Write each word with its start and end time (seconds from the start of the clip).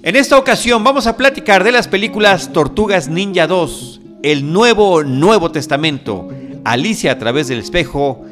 En 0.00 0.14
esta 0.14 0.38
ocasión 0.38 0.84
vamos 0.84 1.08
a 1.08 1.16
platicar 1.16 1.64
de 1.64 1.72
las 1.72 1.88
películas 1.88 2.52
Tortugas 2.52 3.08
Ninja 3.08 3.48
2, 3.48 4.00
El 4.22 4.52
Nuevo 4.52 5.02
Nuevo 5.02 5.50
Testamento, 5.50 6.28
Alicia 6.64 7.10
a 7.10 7.18
través 7.18 7.48
del 7.48 7.58
espejo 7.58 8.24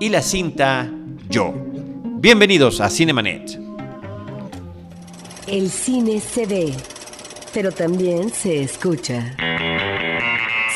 y 0.00 0.08
la 0.08 0.20
cinta 0.20 0.90
Yo. 1.30 1.54
Bienvenidos 2.16 2.80
a 2.80 2.90
Cinemanet. 2.90 3.56
El 5.46 5.70
cine 5.70 6.18
se 6.18 6.44
ve, 6.44 6.74
pero 7.54 7.70
también 7.70 8.30
se 8.30 8.60
escucha. 8.60 9.36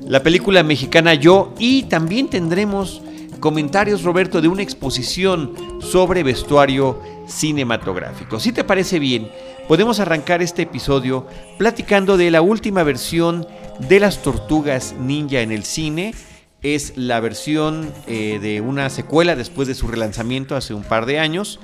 La 0.07 0.23
película 0.23 0.63
mexicana 0.63 1.13
Yo 1.13 1.53
y 1.59 1.83
también 1.83 2.29
tendremos 2.29 3.01
comentarios, 3.39 4.03
Roberto, 4.03 4.41
de 4.41 4.47
una 4.47 4.61
exposición 4.61 5.53
sobre 5.81 6.23
vestuario 6.23 7.01
cinematográfico. 7.27 8.39
Si 8.39 8.51
te 8.51 8.63
parece 8.63 8.99
bien, 8.99 9.29
podemos 9.67 9.99
arrancar 9.99 10.41
este 10.41 10.63
episodio 10.63 11.27
platicando 11.57 12.17
de 12.17 12.31
la 12.31 12.41
última 12.41 12.83
versión 12.83 13.47
de 13.87 13.99
las 13.99 14.21
tortugas 14.21 14.95
ninja 14.99 15.41
en 15.41 15.51
el 15.51 15.63
cine. 15.63 16.13
Es 16.61 16.97
la 16.97 17.19
versión 17.19 17.93
eh, 18.07 18.39
de 18.41 18.61
una 18.61 18.89
secuela 18.89 19.35
después 19.35 19.67
de 19.67 19.75
su 19.75 19.87
relanzamiento 19.87 20.55
hace 20.55 20.73
un 20.73 20.83
par 20.83 21.05
de 21.05 21.19
años. 21.19 21.59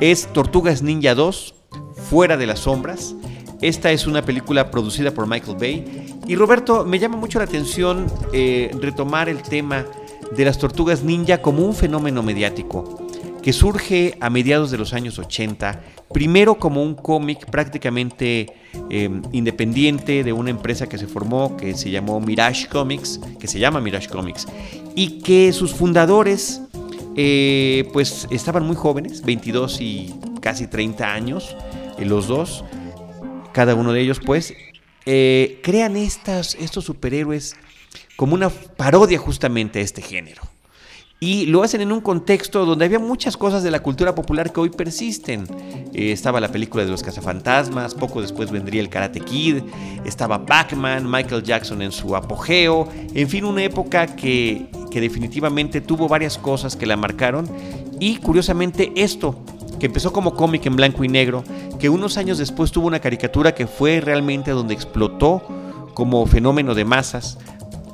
Es 0.00 0.32
Tortugas 0.32 0.82
Ninja 0.82 1.14
2, 1.14 1.54
Fuera 2.08 2.36
de 2.36 2.46
las 2.46 2.60
Sombras. 2.60 3.14
Esta 3.60 3.92
es 3.92 4.06
una 4.06 4.22
película 4.22 4.70
producida 4.70 5.12
por 5.12 5.26
Michael 5.26 5.58
Bay. 5.58 6.16
Y 6.26 6.34
Roberto, 6.34 6.86
me 6.86 6.98
llama 6.98 7.18
mucho 7.18 7.38
la 7.38 7.44
atención 7.44 8.06
eh, 8.32 8.70
retomar 8.80 9.28
el 9.28 9.42
tema 9.42 9.84
de 10.36 10.44
las 10.44 10.58
tortugas 10.58 11.02
ninja 11.02 11.42
como 11.42 11.64
un 11.64 11.74
fenómeno 11.74 12.22
mediático 12.22 13.08
que 13.42 13.52
surge 13.52 14.16
a 14.20 14.30
mediados 14.30 14.70
de 14.70 14.78
los 14.78 14.92
años 14.92 15.18
80, 15.18 15.82
primero 16.12 16.58
como 16.58 16.82
un 16.82 16.94
cómic 16.94 17.46
prácticamente 17.50 18.52
em, 18.90 19.22
independiente 19.32 20.22
de 20.24 20.32
una 20.32 20.50
empresa 20.50 20.88
que 20.88 20.98
se 20.98 21.06
formó, 21.06 21.56
que 21.56 21.74
se 21.74 21.90
llamó 21.90 22.20
Mirage 22.20 22.68
Comics, 22.68 23.20
que 23.38 23.46
se 23.46 23.58
llama 23.58 23.80
Mirage 23.80 24.08
Comics, 24.08 24.46
y 24.94 25.20
que 25.20 25.52
sus 25.52 25.72
fundadores 25.72 26.60
eh, 27.16 27.88
pues 27.92 28.28
estaban 28.30 28.66
muy 28.66 28.76
jóvenes, 28.76 29.22
22 29.22 29.80
y 29.80 30.14
casi 30.40 30.66
30 30.66 31.12
años, 31.12 31.56
eh, 31.98 32.04
los 32.04 32.28
dos, 32.28 32.64
cada 33.52 33.74
uno 33.74 33.92
de 33.92 34.00
ellos 34.02 34.20
pues, 34.24 34.54
eh, 35.06 35.60
crean 35.62 35.96
estas, 35.96 36.54
estos 36.56 36.84
superhéroes 36.84 37.56
como 38.20 38.34
una 38.34 38.50
parodia 38.50 39.18
justamente 39.18 39.78
a 39.78 39.82
este 39.82 40.02
género. 40.02 40.42
Y 41.20 41.46
lo 41.46 41.62
hacen 41.62 41.80
en 41.80 41.90
un 41.90 42.02
contexto 42.02 42.66
donde 42.66 42.84
había 42.84 42.98
muchas 42.98 43.34
cosas 43.34 43.62
de 43.62 43.70
la 43.70 43.80
cultura 43.80 44.14
popular 44.14 44.52
que 44.52 44.60
hoy 44.60 44.68
persisten. 44.68 45.46
Eh, 45.94 46.12
estaba 46.12 46.38
la 46.38 46.52
película 46.52 46.84
de 46.84 46.90
los 46.90 47.02
cazafantasmas, 47.02 47.94
poco 47.94 48.20
después 48.20 48.50
vendría 48.50 48.82
el 48.82 48.90
Karate 48.90 49.20
Kid, 49.20 49.62
estaba 50.04 50.44
Pac-Man, 50.44 51.10
Michael 51.10 51.42
Jackson 51.42 51.80
en 51.80 51.92
su 51.92 52.14
apogeo, 52.14 52.90
en 53.14 53.26
fin, 53.26 53.46
una 53.46 53.64
época 53.64 54.14
que, 54.14 54.66
que 54.90 55.00
definitivamente 55.00 55.80
tuvo 55.80 56.06
varias 56.06 56.36
cosas 56.36 56.76
que 56.76 56.84
la 56.84 56.98
marcaron 56.98 57.48
y 58.00 58.18
curiosamente 58.18 58.92
esto, 58.96 59.42
que 59.78 59.86
empezó 59.86 60.12
como 60.12 60.34
cómic 60.34 60.66
en 60.66 60.76
blanco 60.76 61.04
y 61.04 61.08
negro, 61.08 61.42
que 61.78 61.88
unos 61.88 62.18
años 62.18 62.36
después 62.36 62.70
tuvo 62.70 62.86
una 62.86 63.00
caricatura 63.00 63.54
que 63.54 63.66
fue 63.66 64.02
realmente 64.02 64.50
donde 64.50 64.74
explotó 64.74 65.42
como 65.94 66.26
fenómeno 66.26 66.74
de 66.74 66.84
masas, 66.84 67.38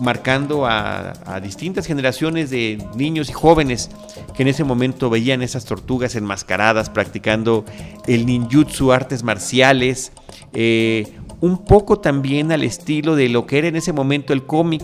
marcando 0.00 0.66
a, 0.66 1.40
distintas 1.42 1.86
generaciones 1.86 2.50
de 2.50 2.82
niños 2.96 3.28
y 3.28 3.32
jóvenes 3.32 3.90
que 4.34 4.42
en 4.42 4.48
ese 4.48 4.64
momento 4.64 5.10
veían 5.10 5.42
esas 5.42 5.64
tortugas 5.64 6.14
enmascaradas, 6.14 6.90
practicando 6.90 7.64
el 8.06 8.26
ninjutsu, 8.26 8.92
artes 8.92 9.22
marciales, 9.22 10.12
eh, 10.52 11.06
un 11.40 11.64
poco 11.64 11.98
también 11.98 12.52
al 12.52 12.62
estilo 12.62 13.16
de 13.16 13.28
lo 13.28 13.46
que 13.46 13.58
era 13.58 13.68
en 13.68 13.76
ese 13.76 13.92
momento 13.92 14.32
el 14.32 14.44
cómic 14.44 14.82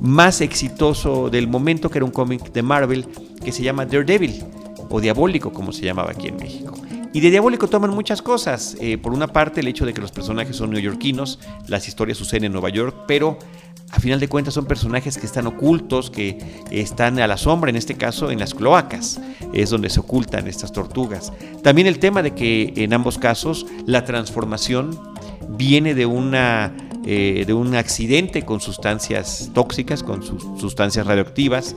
más 0.00 0.40
exitoso 0.40 1.30
del 1.30 1.48
momento, 1.48 1.90
que 1.90 1.98
era 1.98 2.04
un 2.04 2.12
cómic 2.12 2.52
de 2.52 2.62
Marvel 2.62 3.06
que 3.44 3.52
se 3.52 3.62
llama 3.62 3.84
Daredevil, 3.84 4.44
o 4.90 5.00
Diabólico, 5.00 5.52
como 5.52 5.72
se 5.72 5.84
llamaba 5.84 6.12
aquí 6.12 6.28
en 6.28 6.36
México. 6.36 6.74
Y 7.12 7.20
de 7.20 7.30
Diabólico 7.30 7.68
toman 7.68 7.90
muchas 7.90 8.20
cosas. 8.20 8.76
Eh, 8.80 8.98
por 8.98 9.12
una 9.12 9.28
parte, 9.28 9.60
el 9.60 9.68
hecho 9.68 9.86
de 9.86 9.94
que 9.94 10.00
los 10.00 10.12
personajes 10.12 10.56
son 10.56 10.70
neoyorquinos, 10.70 11.38
las 11.66 11.88
historias 11.88 12.18
suceden 12.18 12.44
en 12.44 12.52
Nueva 12.52 12.68
York, 12.68 12.94
pero 13.06 13.38
a 13.90 14.00
final 14.00 14.20
de 14.20 14.28
cuentas 14.28 14.54
son 14.54 14.66
personajes 14.66 15.16
que 15.16 15.26
están 15.26 15.46
ocultos, 15.46 16.10
que 16.10 16.38
están 16.70 17.18
a 17.18 17.26
la 17.26 17.36
sombra, 17.36 17.70
en 17.70 17.76
este 17.76 17.94
caso 17.94 18.30
en 18.30 18.38
las 18.38 18.54
cloacas, 18.54 19.20
es 19.54 19.70
donde 19.70 19.88
se 19.88 20.00
ocultan 20.00 20.46
estas 20.46 20.72
tortugas. 20.72 21.32
También 21.62 21.86
el 21.86 21.98
tema 21.98 22.22
de 22.22 22.34
que 22.34 22.74
en 22.76 22.92
ambos 22.92 23.18
casos 23.18 23.66
la 23.86 24.04
transformación 24.04 24.98
viene 25.48 25.94
de 25.94 26.06
una 26.06 26.74
eh, 27.04 27.44
de 27.46 27.54
un 27.54 27.74
accidente 27.74 28.44
con 28.44 28.60
sustancias 28.60 29.50
tóxicas, 29.54 30.02
con 30.02 30.22
sustancias 30.58 31.06
radioactivas, 31.06 31.74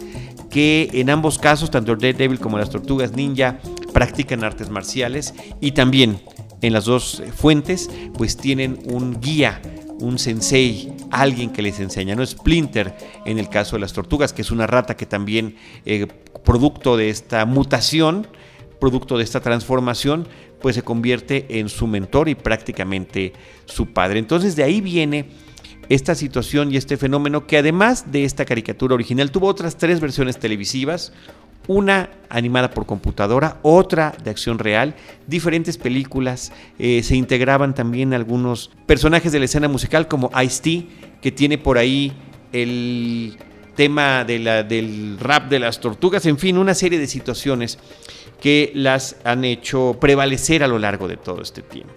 que 0.49 0.89
en 0.93 1.09
ambos 1.09 1.39
casos, 1.39 1.71
tanto 1.71 1.93
el 1.93 1.99
Devil 1.99 2.39
como 2.39 2.57
las 2.57 2.69
tortugas 2.69 3.13
ninja, 3.13 3.59
practican 3.93 4.43
artes 4.43 4.69
marciales 4.69 5.33
y 5.61 5.71
también 5.71 6.19
en 6.61 6.73
las 6.73 6.83
dos 6.83 7.23
fuentes, 7.33 7.89
pues 8.17 8.35
tienen 8.35 8.79
un 8.91 9.21
guía 9.21 9.61
un 10.01 10.17
sensei, 10.17 10.90
alguien 11.11 11.51
que 11.51 11.61
les 11.61 11.79
enseña, 11.79 12.15
no 12.15 12.25
Splinter 12.25 12.95
en 13.25 13.37
el 13.37 13.49
caso 13.49 13.75
de 13.75 13.81
las 13.81 13.93
tortugas, 13.93 14.33
que 14.33 14.41
es 14.41 14.51
una 14.51 14.67
rata 14.67 14.95
que 14.95 15.05
también, 15.05 15.55
eh, 15.85 16.07
producto 16.43 16.97
de 16.97 17.09
esta 17.09 17.45
mutación, 17.45 18.27
producto 18.79 19.17
de 19.17 19.23
esta 19.23 19.41
transformación, 19.41 20.27
pues 20.61 20.75
se 20.75 20.83
convierte 20.83 21.59
en 21.59 21.69
su 21.69 21.87
mentor 21.87 22.29
y 22.29 22.35
prácticamente 22.35 23.33
su 23.65 23.93
padre. 23.93 24.19
Entonces 24.19 24.55
de 24.55 24.63
ahí 24.63 24.81
viene 24.81 25.29
esta 25.89 26.15
situación 26.15 26.71
y 26.71 26.77
este 26.77 26.97
fenómeno 26.97 27.47
que 27.47 27.57
además 27.57 28.11
de 28.11 28.23
esta 28.23 28.45
caricatura 28.45 28.95
original 28.95 29.31
tuvo 29.31 29.47
otras 29.47 29.77
tres 29.77 29.99
versiones 29.99 30.39
televisivas, 30.39 31.11
una 31.71 32.09
animada 32.27 32.69
por 32.71 32.85
computadora, 32.85 33.57
otra 33.61 34.13
de 34.21 34.29
acción 34.29 34.59
real, 34.59 34.93
diferentes 35.25 35.77
películas, 35.77 36.51
eh, 36.77 37.01
se 37.01 37.15
integraban 37.15 37.73
también 37.73 38.13
algunos 38.13 38.71
personajes 38.85 39.31
de 39.31 39.39
la 39.39 39.45
escena 39.45 39.69
musical 39.69 40.09
como 40.09 40.29
Ice-T, 40.41 40.87
que 41.21 41.31
tiene 41.31 41.57
por 41.57 41.77
ahí 41.77 42.11
el 42.51 43.37
tema 43.77 44.25
de 44.25 44.39
la, 44.39 44.63
del 44.63 45.17
rap 45.17 45.49
de 45.49 45.59
las 45.59 45.79
tortugas, 45.79 46.25
en 46.25 46.37
fin, 46.37 46.57
una 46.57 46.73
serie 46.73 46.99
de 46.99 47.07
situaciones 47.07 47.79
que 48.41 48.73
las 48.75 49.15
han 49.23 49.45
hecho 49.45 49.95
prevalecer 49.97 50.63
a 50.63 50.67
lo 50.67 50.77
largo 50.77 51.07
de 51.07 51.15
todo 51.15 51.41
este 51.41 51.61
tiempo. 51.61 51.93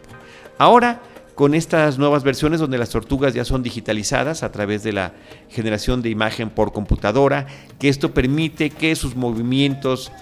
Ahora, 0.57 1.03
con 1.35 1.55
estas 1.55 1.99
nuevas 1.99 2.23
versiones 2.23 2.61
donde 2.61 2.79
las 2.79 2.91
tortugas 2.91 3.35
ya 3.35 3.45
son 3.45 3.63
digitalizadas 3.63 4.43
a 4.43 4.53
través 4.53 4.83
de 4.83 4.93
la 4.93 5.13
generación 5.49 6.03
de 6.03 6.11
imagen 6.11 6.51
por 6.51 6.73
computadora, 6.73 7.47
que 7.79 7.89
esto 7.89 8.13
permite 8.13 8.71
que 8.71 8.95
sus 8.95 9.17
movimientos 9.17 10.13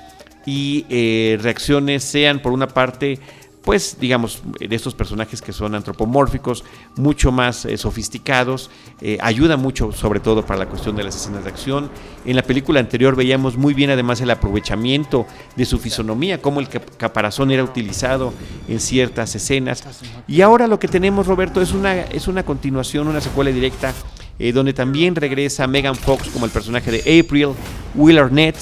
y 0.46 0.86
eh, 0.88 1.38
reacciones 1.40 2.02
sean 2.02 2.40
por 2.40 2.52
una 2.52 2.68
parte 2.68 3.20
pues 3.62 3.96
digamos, 4.00 4.42
de 4.58 4.74
estos 4.74 4.94
personajes 4.94 5.40
que 5.40 5.52
son 5.52 5.74
antropomórficos, 5.74 6.64
mucho 6.96 7.30
más 7.30 7.64
eh, 7.64 7.76
sofisticados, 7.78 8.70
eh, 9.00 9.18
ayuda 9.20 9.56
mucho 9.56 9.92
sobre 9.92 10.20
todo 10.20 10.44
para 10.44 10.60
la 10.60 10.68
cuestión 10.68 10.96
de 10.96 11.04
las 11.04 11.16
escenas 11.16 11.44
de 11.44 11.50
acción. 11.50 11.90
En 12.24 12.36
la 12.36 12.42
película 12.42 12.80
anterior 12.80 13.16
veíamos 13.16 13.56
muy 13.56 13.74
bien 13.74 13.90
además 13.90 14.20
el 14.20 14.30
aprovechamiento 14.30 15.26
de 15.56 15.64
su 15.64 15.78
fisonomía, 15.78 16.40
cómo 16.40 16.60
el 16.60 16.68
caparazón 16.68 17.50
era 17.50 17.62
utilizado 17.62 18.32
en 18.68 18.80
ciertas 18.80 19.34
escenas. 19.34 19.84
Y 20.26 20.40
ahora 20.40 20.66
lo 20.66 20.78
que 20.78 20.88
tenemos, 20.88 21.26
Roberto, 21.26 21.60
es 21.60 21.72
una, 21.72 22.00
es 22.02 22.28
una 22.28 22.44
continuación, 22.44 23.08
una 23.08 23.20
secuela 23.20 23.50
directa, 23.50 23.92
eh, 24.38 24.52
donde 24.52 24.72
también 24.72 25.14
regresa 25.14 25.66
Megan 25.66 25.94
Fox 25.94 26.28
como 26.30 26.46
el 26.46 26.50
personaje 26.50 26.90
de 26.90 27.20
April, 27.20 27.50
Will 27.94 28.18
Arnett, 28.18 28.56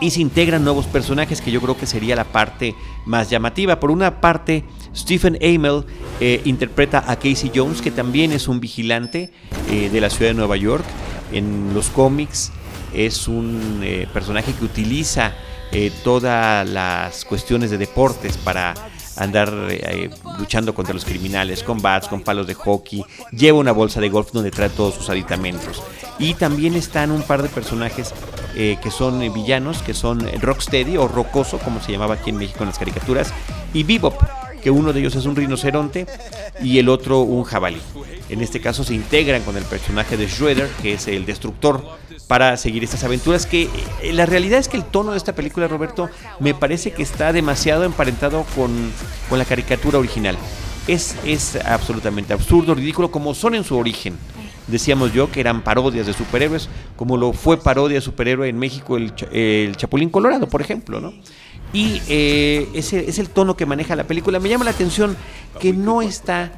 y 0.00 0.10
se 0.10 0.20
integran 0.20 0.64
nuevos 0.64 0.86
personajes 0.86 1.40
que 1.40 1.50
yo 1.50 1.60
creo 1.60 1.76
que 1.76 1.86
sería 1.86 2.16
la 2.16 2.24
parte 2.24 2.74
más 3.04 3.30
llamativa. 3.30 3.80
Por 3.80 3.90
una 3.90 4.20
parte, 4.20 4.64
Stephen 4.94 5.36
Amell 5.36 5.84
eh, 6.20 6.42
interpreta 6.44 7.04
a 7.10 7.16
Casey 7.16 7.50
Jones, 7.54 7.80
que 7.80 7.90
también 7.90 8.32
es 8.32 8.48
un 8.48 8.60
vigilante 8.60 9.30
eh, 9.70 9.90
de 9.90 10.00
la 10.00 10.10
ciudad 10.10 10.30
de 10.30 10.34
Nueva 10.34 10.56
York. 10.56 10.84
En 11.32 11.72
los 11.74 11.88
cómics 11.88 12.52
es 12.94 13.28
un 13.28 13.80
eh, 13.82 14.06
personaje 14.12 14.52
que 14.52 14.64
utiliza 14.64 15.34
todas 16.04 16.66
las 16.66 17.26
cuestiones 17.26 17.70
de 17.70 17.76
deportes 17.76 18.38
para 18.38 18.72
andar 19.16 19.52
eh, 19.70 20.10
luchando 20.38 20.74
contra 20.74 20.94
los 20.94 21.04
criminales, 21.04 21.62
con 21.62 21.80
bats, 21.80 22.08
con 22.08 22.22
palos 22.22 22.46
de 22.46 22.54
hockey, 22.54 23.04
lleva 23.32 23.58
una 23.58 23.72
bolsa 23.72 24.00
de 24.00 24.08
golf 24.08 24.32
donde 24.32 24.50
trae 24.50 24.68
todos 24.68 24.94
sus 24.94 25.10
aditamentos. 25.10 25.82
Y 26.18 26.34
también 26.34 26.74
están 26.74 27.10
un 27.10 27.22
par 27.22 27.42
de 27.42 27.48
personajes 27.48 28.12
eh, 28.54 28.78
que 28.82 28.90
son 28.90 29.20
villanos, 29.32 29.82
que 29.82 29.94
son 29.94 30.20
Rocksteady 30.40 30.96
o 30.96 31.08
Rocoso, 31.08 31.58
como 31.58 31.80
se 31.80 31.92
llamaba 31.92 32.14
aquí 32.14 32.30
en 32.30 32.36
México 32.36 32.60
en 32.60 32.68
las 32.68 32.78
caricaturas, 32.78 33.32
y 33.74 33.82
Bebop, 33.82 34.14
que 34.62 34.70
uno 34.70 34.92
de 34.92 35.00
ellos 35.00 35.14
es 35.14 35.26
un 35.26 35.36
rinoceronte 35.36 36.06
y 36.62 36.78
el 36.78 36.88
otro 36.88 37.20
un 37.20 37.44
jabalí. 37.44 37.80
En 38.28 38.40
este 38.42 38.60
caso 38.60 38.82
se 38.82 38.94
integran 38.94 39.42
con 39.42 39.56
el 39.56 39.64
personaje 39.64 40.16
de 40.16 40.26
Shredder, 40.26 40.68
que 40.82 40.94
es 40.94 41.06
el 41.06 41.26
destructor, 41.26 41.84
para 42.26 42.56
seguir 42.56 42.84
estas 42.84 43.04
aventuras. 43.04 43.46
Que 43.46 43.68
eh, 44.02 44.12
la 44.12 44.26
realidad 44.26 44.58
es 44.58 44.68
que 44.68 44.76
el 44.76 44.84
tono 44.84 45.12
de 45.12 45.18
esta 45.18 45.34
película, 45.34 45.68
Roberto, 45.68 46.08
me 46.40 46.54
parece 46.54 46.92
que 46.92 47.02
está 47.02 47.32
demasiado 47.32 47.84
emparentado 47.84 48.44
con, 48.54 48.92
con 49.28 49.38
la 49.38 49.44
caricatura 49.44 49.98
original. 49.98 50.36
Es, 50.86 51.16
es 51.24 51.56
absolutamente 51.56 52.32
absurdo, 52.32 52.74
ridículo, 52.74 53.10
como 53.10 53.34
son 53.34 53.54
en 53.54 53.64
su 53.64 53.76
origen. 53.76 54.16
Decíamos 54.66 55.12
yo 55.12 55.30
que 55.30 55.40
eran 55.40 55.62
parodias 55.62 56.06
de 56.06 56.12
superhéroes, 56.12 56.68
como 56.96 57.16
lo 57.16 57.32
fue 57.32 57.56
parodia 57.56 58.00
superhéroe 58.00 58.48
en 58.48 58.58
México 58.58 58.96
el, 58.96 59.12
el 59.30 59.76
Chapulín 59.76 60.10
Colorado, 60.10 60.48
por 60.48 60.60
ejemplo, 60.60 61.00
¿no? 61.00 61.12
Y 61.72 62.00
eh, 62.08 62.68
ese 62.74 63.08
es 63.08 63.18
el 63.18 63.28
tono 63.28 63.56
que 63.56 63.66
maneja 63.66 63.94
la 63.96 64.04
película. 64.04 64.40
Me 64.40 64.48
llama 64.48 64.64
la 64.64 64.70
atención 64.70 65.16
que 65.60 65.72
no 65.72 66.02
está 66.02 66.52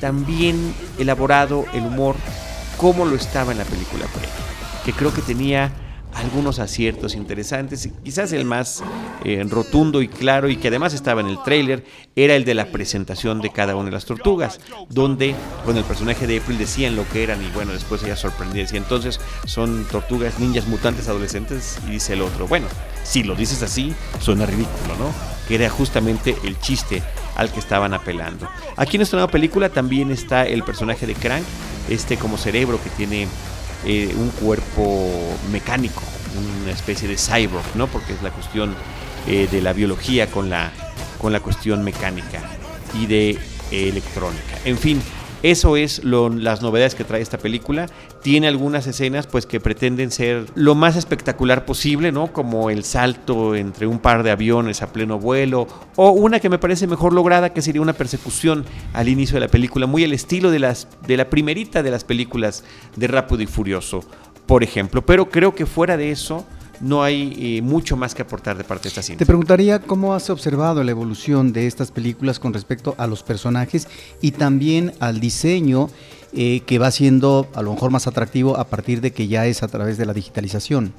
tan 0.00 0.24
bien 0.26 0.74
elaborado 0.98 1.64
el 1.72 1.82
humor 1.82 2.16
como 2.76 3.04
lo 3.04 3.16
estaba 3.16 3.52
en 3.52 3.58
la 3.58 3.64
película 3.64 4.06
que 4.84 4.92
creo 4.92 5.12
que 5.12 5.22
tenía 5.22 5.72
algunos 6.14 6.58
aciertos 6.58 7.14
interesantes. 7.14 7.88
Quizás 8.02 8.32
el 8.32 8.44
más 8.44 8.82
eh, 9.24 9.44
rotundo 9.48 10.02
y 10.02 10.08
claro 10.08 10.48
y 10.48 10.56
que 10.56 10.68
además 10.68 10.94
estaba 10.94 11.20
en 11.20 11.28
el 11.28 11.42
tráiler 11.42 11.84
era 12.16 12.34
el 12.34 12.44
de 12.44 12.54
la 12.54 12.66
presentación 12.66 13.40
de 13.40 13.50
cada 13.50 13.76
una 13.76 13.86
de 13.86 13.92
las 13.92 14.04
tortugas, 14.04 14.60
donde 14.88 15.34
con 15.64 15.76
el 15.76 15.84
personaje 15.84 16.26
de 16.26 16.38
April 16.38 16.58
decían 16.58 16.96
lo 16.96 17.08
que 17.08 17.22
eran 17.22 17.42
y 17.42 17.50
bueno, 17.50 17.72
después 17.72 18.02
ella 18.02 18.16
sorprendía, 18.16 18.62
decía 18.62 18.78
entonces 18.78 19.20
son 19.46 19.84
tortugas 19.84 20.38
niñas 20.38 20.66
mutantes 20.66 21.08
adolescentes 21.08 21.78
y 21.86 21.92
dice 21.92 22.14
el 22.14 22.22
otro, 22.22 22.46
bueno, 22.46 22.66
si 23.04 23.22
lo 23.22 23.34
dices 23.34 23.62
así, 23.62 23.94
suena 24.20 24.46
ridículo, 24.46 24.96
¿no? 24.98 25.12
Que 25.48 25.56
era 25.56 25.70
justamente 25.70 26.36
el 26.44 26.58
chiste 26.60 27.02
al 27.36 27.52
que 27.52 27.60
estaban 27.60 27.94
apelando. 27.94 28.48
Aquí 28.76 28.96
en 28.96 29.02
esta 29.02 29.16
nueva 29.16 29.30
película 29.30 29.68
también 29.68 30.10
está 30.10 30.44
el 30.44 30.62
personaje 30.62 31.06
de 31.06 31.14
Crank, 31.14 31.44
este 31.88 32.16
como 32.16 32.36
cerebro 32.36 32.80
que 32.82 32.90
tiene 32.90 33.26
eh, 33.84 34.14
un 34.16 34.30
cuerpo 34.30 35.10
mecánico, 35.50 36.02
una 36.62 36.72
especie 36.72 37.08
de 37.08 37.16
cyborg, 37.16 37.64
¿no? 37.74 37.86
Porque 37.86 38.12
es 38.12 38.22
la 38.22 38.30
cuestión 38.30 38.74
eh, 39.26 39.48
de 39.50 39.60
la 39.60 39.72
biología 39.72 40.30
con 40.30 40.50
la, 40.50 40.72
con 41.18 41.32
la 41.32 41.40
cuestión 41.40 41.82
mecánica 41.82 42.42
y 42.94 43.06
de 43.06 43.38
electrónica. 43.70 44.58
En 44.64 44.76
fin, 44.76 45.00
eso 45.42 45.76
es 45.76 46.04
lo, 46.04 46.28
las 46.28 46.62
novedades 46.62 46.94
que 46.94 47.04
trae 47.04 47.20
esta 47.20 47.38
película. 47.38 47.86
Tiene 48.22 48.48
algunas 48.48 48.86
escenas 48.86 49.26
pues 49.26 49.46
que 49.46 49.60
pretenden 49.60 50.10
ser 50.10 50.46
lo 50.54 50.74
más 50.74 50.96
espectacular 50.96 51.64
posible, 51.64 52.12
¿no? 52.12 52.32
Como 52.32 52.70
el 52.70 52.84
salto 52.84 53.54
entre 53.54 53.86
un 53.86 53.98
par 53.98 54.22
de 54.22 54.30
aviones 54.30 54.82
a 54.82 54.92
pleno 54.92 55.18
vuelo 55.18 55.66
o 55.96 56.10
una 56.10 56.40
que 56.40 56.48
me 56.48 56.58
parece 56.58 56.86
mejor 56.86 57.12
lograda 57.12 57.52
que 57.52 57.62
sería 57.62 57.82
una 57.82 57.92
persecución 57.92 58.64
al 58.92 59.08
inicio 59.08 59.34
de 59.34 59.40
la 59.40 59.48
película, 59.48 59.86
muy 59.86 60.04
al 60.04 60.12
estilo 60.12 60.50
de 60.50 60.60
de 60.60 61.16
la 61.16 61.30
primerita 61.30 61.82
de 61.82 61.90
las 61.90 62.04
películas 62.04 62.64
de 62.96 63.06
Rápido 63.06 63.42
y 63.42 63.46
Furioso, 63.46 64.04
por 64.46 64.62
ejemplo, 64.62 65.04
pero 65.06 65.30
creo 65.30 65.54
que 65.54 65.64
fuera 65.64 65.96
de 65.96 66.10
eso 66.10 66.44
no 66.80 67.02
hay 67.02 67.36
eh, 67.38 67.62
mucho 67.62 67.96
más 67.96 68.14
que 68.14 68.22
aportar 68.22 68.56
de 68.56 68.64
parte 68.64 68.84
de 68.84 68.88
esta 68.88 69.02
cinta. 69.02 69.18
Te 69.18 69.26
preguntaría 69.26 69.78
cómo 69.80 70.14
has 70.14 70.30
observado 70.30 70.82
la 70.82 70.90
evolución 70.90 71.52
de 71.52 71.66
estas 71.66 71.90
películas 71.90 72.38
con 72.38 72.52
respecto 72.52 72.94
a 72.98 73.06
los 73.06 73.22
personajes 73.22 73.88
y 74.20 74.32
también 74.32 74.92
al 74.98 75.20
diseño 75.20 75.90
eh, 76.32 76.60
que 76.66 76.78
va 76.78 76.90
siendo 76.90 77.48
a 77.54 77.62
lo 77.62 77.72
mejor 77.72 77.90
más 77.90 78.06
atractivo 78.06 78.56
a 78.56 78.64
partir 78.64 79.00
de 79.00 79.12
que 79.12 79.28
ya 79.28 79.46
es 79.46 79.62
a 79.62 79.68
través 79.68 79.98
de 79.98 80.06
la 80.06 80.14
digitalización. 80.14 80.92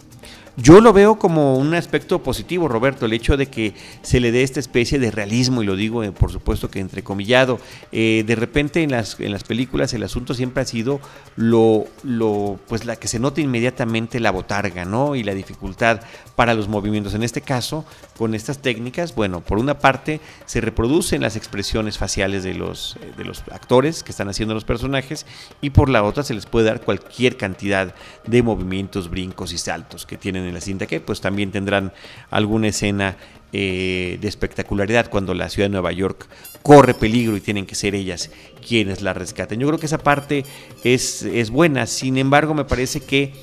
Yo 0.58 0.82
lo 0.82 0.92
veo 0.92 1.18
como 1.18 1.56
un 1.56 1.74
aspecto 1.74 2.22
positivo, 2.22 2.68
Roberto, 2.68 3.06
el 3.06 3.14
hecho 3.14 3.38
de 3.38 3.46
que 3.46 3.74
se 4.02 4.20
le 4.20 4.34
dé 4.34 4.44
esta 4.44 4.60
especie 4.60 5.00
de 5.00 5.10
realismo, 5.10 5.64
y 5.64 5.66
lo 5.66 5.78
digo 5.78 6.04
eh, 6.04 6.12
por 6.12 6.30
supuesto 6.30 6.70
que 6.70 6.80
entrecomillado. 6.80 7.58
Eh, 7.94 8.26
de 8.28 8.36
repente 8.36 8.84
en 8.84 8.92
las, 8.92 9.18
en 9.22 9.32
las 9.32 9.46
películas 9.46 9.94
el 9.94 10.04
asunto 10.04 10.34
siempre 10.34 10.62
ha 10.62 10.66
sido 10.66 11.00
lo, 11.38 11.86
lo, 12.04 12.60
pues 12.68 12.84
la 12.84 12.98
que 12.98 13.08
se 13.08 13.18
nota 13.18 13.40
inmediatamente 13.40 14.20
la 14.20 14.32
botarga, 14.32 14.84
¿no? 14.84 15.16
Y 15.16 15.24
la 15.24 15.34
dificultad 15.34 16.02
para 16.36 16.54
los 16.54 16.68
movimientos. 16.68 17.14
En 17.14 17.24
este 17.24 17.40
caso, 17.40 17.86
con 18.18 18.36
estas 18.36 18.60
técnicas, 18.60 19.16
bueno, 19.16 19.40
por 19.40 19.58
una 19.58 19.80
parte 19.80 20.20
se 20.46 20.60
reproducen 20.60 21.22
las 21.22 21.38
expresiones 21.38 21.98
faciales 21.98 22.44
de 22.44 22.56
los, 22.56 22.98
eh, 23.02 23.14
de 23.16 23.24
los 23.24 23.40
actores 23.52 24.04
que 24.04 24.12
están 24.12 24.28
haciendo 24.28 24.54
los 24.54 24.66
personajes, 24.66 25.26
y 25.62 25.70
por 25.70 25.88
la 25.88 26.04
otra 26.04 26.24
se 26.24 26.34
les 26.34 26.46
puede 26.46 26.66
dar 26.66 26.82
cualquier 26.82 27.38
cantidad 27.38 27.96
de 28.28 28.44
movimientos, 28.44 29.10
brincos 29.10 29.54
y 29.54 29.58
saltos 29.58 30.06
que 30.06 30.18
tienen 30.18 30.51
en 30.52 30.56
la 30.56 30.62
cinta, 30.62 30.86
que 30.86 31.00
pues 31.00 31.22
también 31.22 31.52
tendrán 31.52 31.92
alguna 32.30 32.68
escena 32.68 33.18
eh, 33.54 34.18
de 34.22 34.28
espectacularidad 34.28 35.10
cuando 35.10 35.34
la 35.34 35.50
ciudad 35.50 35.68
de 35.68 35.74
Nueva 35.74 35.92
York 35.92 36.28
corre 36.62 36.94
peligro 36.94 37.36
y 37.36 37.42
tienen 37.42 37.66
que 37.66 37.76
ser 37.76 37.96
ellas 37.96 38.30
quienes 38.66 39.02
la 39.02 39.14
rescaten. 39.14 39.60
Yo 39.60 39.68
creo 39.68 39.80
que 39.80 39.88
esa 39.88 39.98
parte 39.98 40.46
es, 40.84 41.24
es 41.24 41.50
buena, 41.50 41.86
sin 41.86 42.18
embargo 42.18 42.54
me 42.54 42.64
parece 42.64 43.02
que 43.02 43.34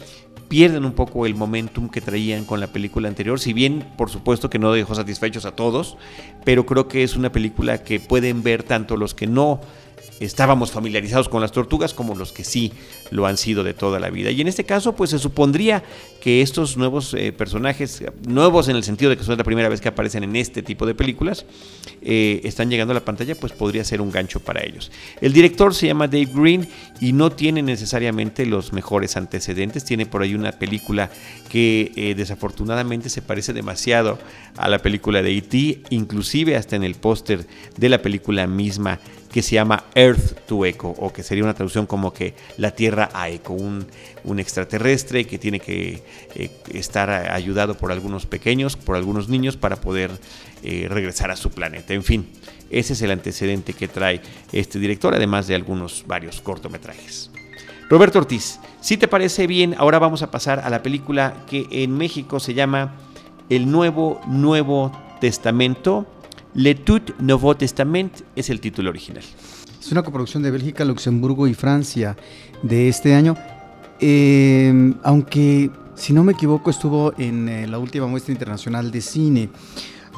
pierden 0.49 0.85
un 0.85 0.93
poco 0.93 1.27
el 1.27 1.35
momentum 1.35 1.91
que 1.91 2.01
traían 2.01 2.45
con 2.45 2.59
la 2.59 2.69
película 2.69 3.09
anterior, 3.09 3.39
si 3.39 3.53
bien 3.53 3.87
por 3.99 4.09
supuesto 4.09 4.49
que 4.49 4.59
no 4.59 4.73
dejó 4.73 4.95
satisfechos 4.95 5.45
a 5.45 5.53
todos, 5.53 5.99
pero 6.45 6.65
creo 6.65 6.89
que 6.89 7.03
es 7.03 7.17
una 7.17 7.31
película 7.31 7.83
que 7.83 8.01
pueden 8.01 8.43
ver 8.43 8.63
tanto 8.63 8.97
los 8.97 9.15
que 9.15 9.27
no 9.27 9.61
estábamos 10.21 10.71
familiarizados 10.71 11.29
con 11.29 11.41
las 11.41 11.53
tortugas 11.53 11.95
como 11.95 12.15
los 12.15 12.33
que 12.33 12.45
sí 12.45 12.73
lo 13.11 13.27
han 13.27 13.37
sido 13.37 13.63
de 13.63 13.75
toda 13.75 14.01
la 14.01 14.11
vida. 14.11 14.31
Y 14.31 14.41
en 14.41 14.49
este 14.49 14.65
caso, 14.65 14.95
pues 14.95 15.11
se 15.11 15.19
supondría 15.19 15.85
que 16.29 16.43
estos 16.43 16.77
nuevos 16.77 17.15
eh, 17.15 17.33
personajes, 17.33 18.05
nuevos 18.27 18.69
en 18.69 18.77
el 18.77 18.85
sentido 18.85 19.09
de 19.09 19.17
que 19.17 19.25
son 19.25 19.39
la 19.39 19.45
primera 19.45 19.71
vez 19.71 19.81
que 19.81 19.89
aparecen 19.89 20.25
en 20.25 20.37
este 20.37 20.63
tipo 20.63 20.85
de 20.85 20.95
películas, 20.95 21.47
eh, 22.03 22.43
están 22.45 22.69
llegando 22.69 22.93
a 22.93 22.95
la 22.97 23.01
pantalla, 23.01 23.35
pues 23.35 23.55
podría 23.55 23.83
ser 23.83 24.03
un 24.03 24.11
gancho 24.11 24.39
para 24.39 24.63
ellos. 24.63 24.93
El 25.23 25.33
director 25.33 25.75
se 25.75 25.87
llama 25.87 26.07
Dave 26.07 26.29
Green 26.31 26.69
y 27.01 27.15
no 27.15 27.33
tiene 27.33 27.63
necesariamente 27.63 28.45
los 28.45 28.75
mejores 28.75 29.17
antecedentes. 29.17 29.87
Tiene 29.87 30.05
por 30.05 30.21
ahí 30.21 30.35
una 30.35 30.53
película 30.53 31.09
que 31.49 31.93
eh, 31.97 32.15
desafortunadamente 32.15 33.09
se 33.09 33.23
parece 33.23 33.55
demasiado 33.55 34.19
a 34.59 34.69
la 34.69 34.81
película 34.81 35.23
de 35.23 35.35
E.T., 35.35 35.83
inclusive 35.89 36.57
hasta 36.57 36.77
en 36.77 36.85
el 36.85 36.95
póster 36.95 37.47
de 37.79 37.89
la 37.89 38.03
película 38.03 38.47
misma 38.47 39.01
que 39.33 39.43
se 39.43 39.55
llama 39.55 39.85
Earth 39.95 40.47
to 40.47 40.65
Echo, 40.65 40.89
o 40.89 41.13
que 41.13 41.23
sería 41.23 41.45
una 41.45 41.55
traducción 41.55 41.87
como 41.87 42.13
que 42.13 42.35
la 42.57 42.71
Tierra 42.71 43.11
a 43.13 43.29
Echo, 43.29 43.53
un, 43.53 43.87
extraterrestre 44.37 45.27
que 45.27 45.39
tiene 45.39 45.61
que 45.61 46.03
eh, 46.35 46.51
estar 46.73 47.11
ayudado 47.11 47.77
por 47.77 47.93
algunos 47.93 48.27
pequeños, 48.27 48.77
por 48.77 48.97
algunos 48.97 49.29
niños, 49.29 49.57
para 49.57 49.77
poder 49.77 50.11
eh, 50.63 50.87
regresar 50.91 51.31
a 51.31 51.37
su 51.37 51.51
planeta. 51.51 51.95
En 51.95 52.03
fin, 52.03 52.29
ese 52.71 52.93
es 52.93 53.03
el 53.03 53.11
antecedente 53.11 53.73
que 53.73 53.89
trae 53.89 54.21
este 54.53 54.79
director, 54.79 55.15
además 55.15 55.47
de 55.47 55.55
algunos 55.55 56.05
varios 56.07 56.41
cortometrajes. 56.41 57.31
Roberto 57.89 58.19
Ortiz, 58.19 58.61
si 58.81 58.99
te 58.99 59.09
parece 59.09 59.47
bien, 59.47 59.75
ahora 59.79 59.99
vamos 59.99 60.23
a 60.23 60.31
pasar 60.31 60.61
a 60.61 60.69
la 60.69 60.83
película 60.83 61.45
que 61.49 61.67
en 61.71 61.97
México 61.97 62.39
se 62.39 62.53
llama 62.53 62.97
El 63.49 63.71
Nuevo 63.71 64.21
Nuevo 64.27 64.93
Testamento 65.21 66.07
Le 66.55 66.75
Tout 66.75 67.15
Nouveau 67.19 67.55
Testament 67.55 68.21
es 68.35 68.51
el 68.51 68.61
título 68.61 68.91
original. 68.91 69.23
Es 69.81 69.93
una 69.93 70.03
coproducción 70.03 70.43
de 70.43 70.51
Bélgica, 70.51 70.85
Luxemburgo 70.85 71.47
y 71.47 71.55
Francia 71.55 72.17
de 72.63 72.89
este 72.89 73.15
año. 73.15 73.37
Eh, 74.01 74.95
aunque, 75.03 75.71
si 75.95 76.13
no 76.13 76.25
me 76.25 76.33
equivoco, 76.33 76.71
estuvo 76.71 77.13
en 77.19 77.49
eh, 77.49 77.67
la 77.67 77.79
última 77.79 78.07
muestra 78.07 78.33
internacional 78.33 78.91
de 78.91 79.01
cine. 79.01 79.51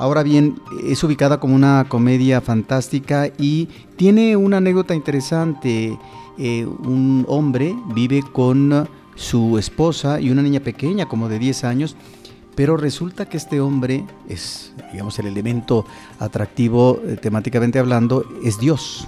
Ahora 0.01 0.23
bien, 0.23 0.59
es 0.83 1.05
ubicada 1.05 1.39
como 1.41 1.55
una 1.55 1.85
comedia 1.87 2.41
fantástica 2.41 3.31
y 3.39 3.69
tiene 3.97 4.35
una 4.35 4.57
anécdota 4.57 4.95
interesante. 4.95 5.99
Eh, 6.39 6.65
un 6.65 7.27
hombre 7.29 7.77
vive 7.95 8.23
con 8.33 8.89
su 9.15 9.59
esposa 9.59 10.19
y 10.19 10.31
una 10.31 10.41
niña 10.41 10.61
pequeña, 10.61 11.07
como 11.07 11.29
de 11.29 11.39
10 11.39 11.65
años, 11.65 11.97
pero 12.55 12.79
resulta 12.79 13.29
que 13.29 13.37
este 13.37 13.61
hombre 13.61 14.07
es, 14.27 14.73
digamos, 14.91 15.19
el 15.19 15.27
elemento 15.27 15.85
atractivo 16.19 16.99
eh, 17.05 17.17
temáticamente 17.21 17.79
hablando, 17.79 18.25
es 18.43 18.59
Dios. 18.59 19.07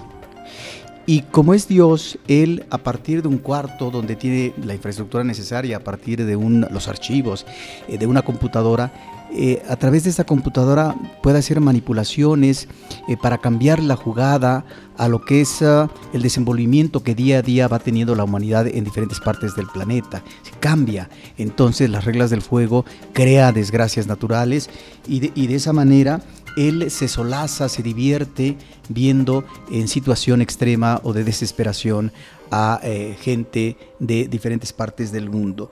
Y 1.05 1.21
como 1.23 1.53
es 1.53 1.67
Dios, 1.67 2.17
Él 2.27 2.65
a 2.69 2.77
partir 2.77 3.21
de 3.21 3.27
un 3.27 3.37
cuarto 3.37 3.91
donde 3.91 4.15
tiene 4.15 4.53
la 4.63 4.73
infraestructura 4.73 5.23
necesaria, 5.23 5.77
a 5.77 5.79
partir 5.81 6.25
de 6.25 6.35
un, 6.35 6.65
los 6.71 6.87
archivos, 6.87 7.45
eh, 7.89 7.97
de 7.97 8.07
una 8.07 8.21
computadora, 8.21 8.93
eh, 9.35 9.63
a 9.67 9.75
través 9.77 10.03
de 10.03 10.11
esta 10.11 10.25
computadora 10.25 10.95
puede 11.23 11.39
hacer 11.39 11.59
manipulaciones 11.59 12.67
eh, 13.07 13.17
para 13.19 13.39
cambiar 13.39 13.81
la 13.81 13.95
jugada 13.95 14.63
a 14.95 15.07
lo 15.07 15.25
que 15.25 15.41
es 15.41 15.63
ah, 15.63 15.89
el 16.13 16.21
desenvolvimiento 16.21 17.01
que 17.01 17.15
día 17.15 17.39
a 17.39 17.41
día 17.41 17.67
va 17.67 17.79
teniendo 17.79 18.13
la 18.13 18.25
humanidad 18.25 18.67
en 18.67 18.83
diferentes 18.83 19.19
partes 19.19 19.55
del 19.55 19.65
planeta. 19.65 20.21
Cambia 20.59 21.09
entonces 21.39 21.89
las 21.89 22.05
reglas 22.05 22.29
del 22.29 22.41
juego, 22.41 22.85
crea 23.13 23.51
desgracias 23.51 24.05
naturales 24.05 24.69
y 25.07 25.19
de, 25.19 25.55
esa 25.55 25.73
manera 25.73 26.21
él 26.55 26.89
se 26.91 27.07
solaza, 27.07 27.69
se 27.69 27.83
divierte 27.83 28.57
viendo 28.89 29.43
en 29.71 29.87
situación 29.87 30.41
extrema 30.41 30.99
o 31.03 31.13
de 31.13 31.23
desesperación 31.23 32.11
a 32.51 32.79
eh, 32.83 33.17
gente 33.19 33.77
de 33.99 34.27
diferentes 34.27 34.73
partes 34.73 35.11
del 35.11 35.29
mundo. 35.29 35.71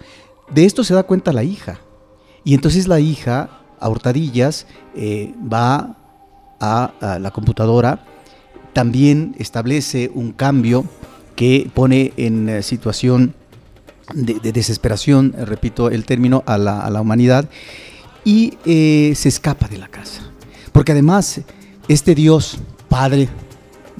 De 0.49 0.65
esto 0.65 0.83
se 0.83 0.93
da 0.93 1.03
cuenta 1.03 1.31
la 1.31 1.43
hija. 1.43 1.79
Y 2.43 2.55
entonces 2.55 2.87
la 2.87 2.99
hija, 2.99 3.61
a 3.79 3.89
hurtadillas, 3.89 4.65
eh, 4.95 5.33
va 5.41 5.97
a, 6.59 7.19
la 7.19 7.31
computadora, 7.31 8.05
también 8.73 9.35
establece 9.37 10.11
un 10.13 10.31
cambio 10.31 10.85
que 11.35 11.69
pone 11.73 12.13
en 12.17 12.49
eh, 12.49 12.63
situación 12.63 13.35
de, 14.13 14.51
desesperación, 14.51 15.33
repito 15.37 15.89
el 15.89 16.05
término, 16.05 16.43
a 16.45 16.57
la, 16.57 17.01
humanidad, 17.01 17.47
y 18.25 18.57
se 18.63 19.29
escapa 19.29 19.67
de 19.67 19.77
la 19.77 19.87
casa. 19.87 20.31
Porque 20.71 20.91
además, 20.91 21.41
este 21.87 22.15
Dios, 22.15 22.57
padre 22.89 23.29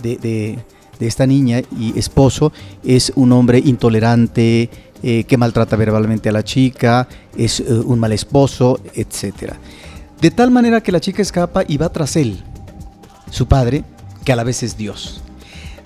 de, 0.02 0.18
de 0.18 1.08
esta 1.08 1.26
niña 1.26 1.62
y 1.78 1.98
esposo, 1.98 2.54
es 2.84 3.12
un 3.16 3.32
hombre 3.32 3.60
intolerante, 3.60 4.70
eh, 5.04 5.24
que 5.24 5.36
maltrata 5.36 5.76
verbalmente 5.76 6.30
a 6.30 6.32
la 6.32 6.44
chica, 6.44 7.08
es 7.36 7.60
eh, 7.60 7.74
un 7.74 7.98
mal 7.98 8.12
esposo, 8.12 8.80
etc. 8.94 9.54
De 10.22 10.30
tal 10.30 10.52
manera 10.52 10.82
que 10.82 10.92
la 10.92 11.00
chica 11.00 11.24
escapa 11.24 11.64
y 11.68 11.78
va 11.78 11.90
tras 11.90 12.16
él, 12.16 12.44
su 13.32 13.48
padre, 13.48 13.84
que 14.24 14.32
a 14.32 14.36
la 14.36 14.44
vez 14.44 14.62
es 14.62 14.78
Dios. 14.78 15.24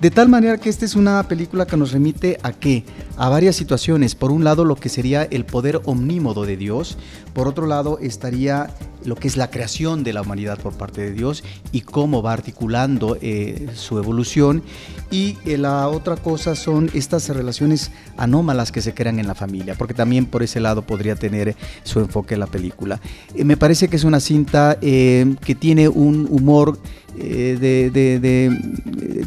De 0.01 0.11
tal 0.11 0.27
manera 0.27 0.57
que 0.57 0.69
esta 0.69 0.85
es 0.85 0.95
una 0.95 1.23
película 1.27 1.65
que 1.65 1.77
nos 1.77 1.91
remite 1.91 2.37
a 2.43 2.51
qué? 2.51 2.83
A 3.17 3.29
varias 3.29 3.55
situaciones. 3.55 4.13
Por 4.13 4.31
un 4.31 4.43
lado, 4.43 4.65
lo 4.65 4.75
que 4.75 4.89
sería 4.89 5.23
el 5.23 5.45
poder 5.45 5.81
omnímodo 5.85 6.45
de 6.45 6.57
Dios. 6.57 6.97
Por 7.33 7.47
otro 7.47 7.65
lado, 7.65 7.97
estaría 7.99 8.69
lo 9.05 9.15
que 9.15 9.27
es 9.27 9.37
la 9.37 9.49
creación 9.49 10.03
de 10.03 10.13
la 10.13 10.21
humanidad 10.21 10.59
por 10.59 10.73
parte 10.73 11.01
de 11.01 11.11
Dios 11.11 11.43
y 11.71 11.81
cómo 11.81 12.21
va 12.21 12.33
articulando 12.33 13.17
eh, 13.21 13.69
su 13.75 13.97
evolución. 13.97 14.63
Y 15.11 15.37
eh, 15.45 15.57
la 15.57 15.87
otra 15.87 16.17
cosa 16.17 16.55
son 16.55 16.89
estas 16.93 17.29
relaciones 17.29 17.91
anómalas 18.17 18.71
que 18.71 18.81
se 18.81 18.93
crean 18.93 19.19
en 19.19 19.27
la 19.27 19.35
familia, 19.35 19.75
porque 19.75 19.93
también 19.93 20.25
por 20.25 20.43
ese 20.43 20.59
lado 20.59 20.81
podría 20.81 21.15
tener 21.15 21.55
su 21.83 21.99
enfoque 21.99 22.35
la 22.35 22.47
película. 22.47 22.99
Eh, 23.33 23.43
me 23.43 23.57
parece 23.57 23.87
que 23.87 23.95
es 23.95 24.03
una 24.03 24.19
cinta 24.19 24.77
que 24.79 25.57
tiene 25.59 25.87
un 25.87 26.27
humor 26.29 26.79
de, 27.15 28.57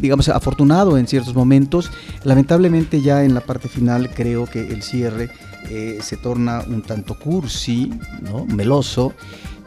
digamos, 0.00 0.28
afortunado 0.28 0.98
en 0.98 1.06
ciertos 1.06 1.34
momentos. 1.34 1.90
Lamentablemente 2.24 3.00
ya 3.00 3.24
en 3.24 3.34
la 3.34 3.40
parte 3.40 3.68
final 3.68 4.10
creo 4.10 4.46
que 4.46 4.68
el 4.68 4.82
cierre 4.82 5.30
se 6.00 6.16
torna 6.16 6.62
un 6.66 6.82
tanto 6.82 7.18
cursi, 7.18 7.92
¿no? 8.22 8.46
meloso 8.46 9.14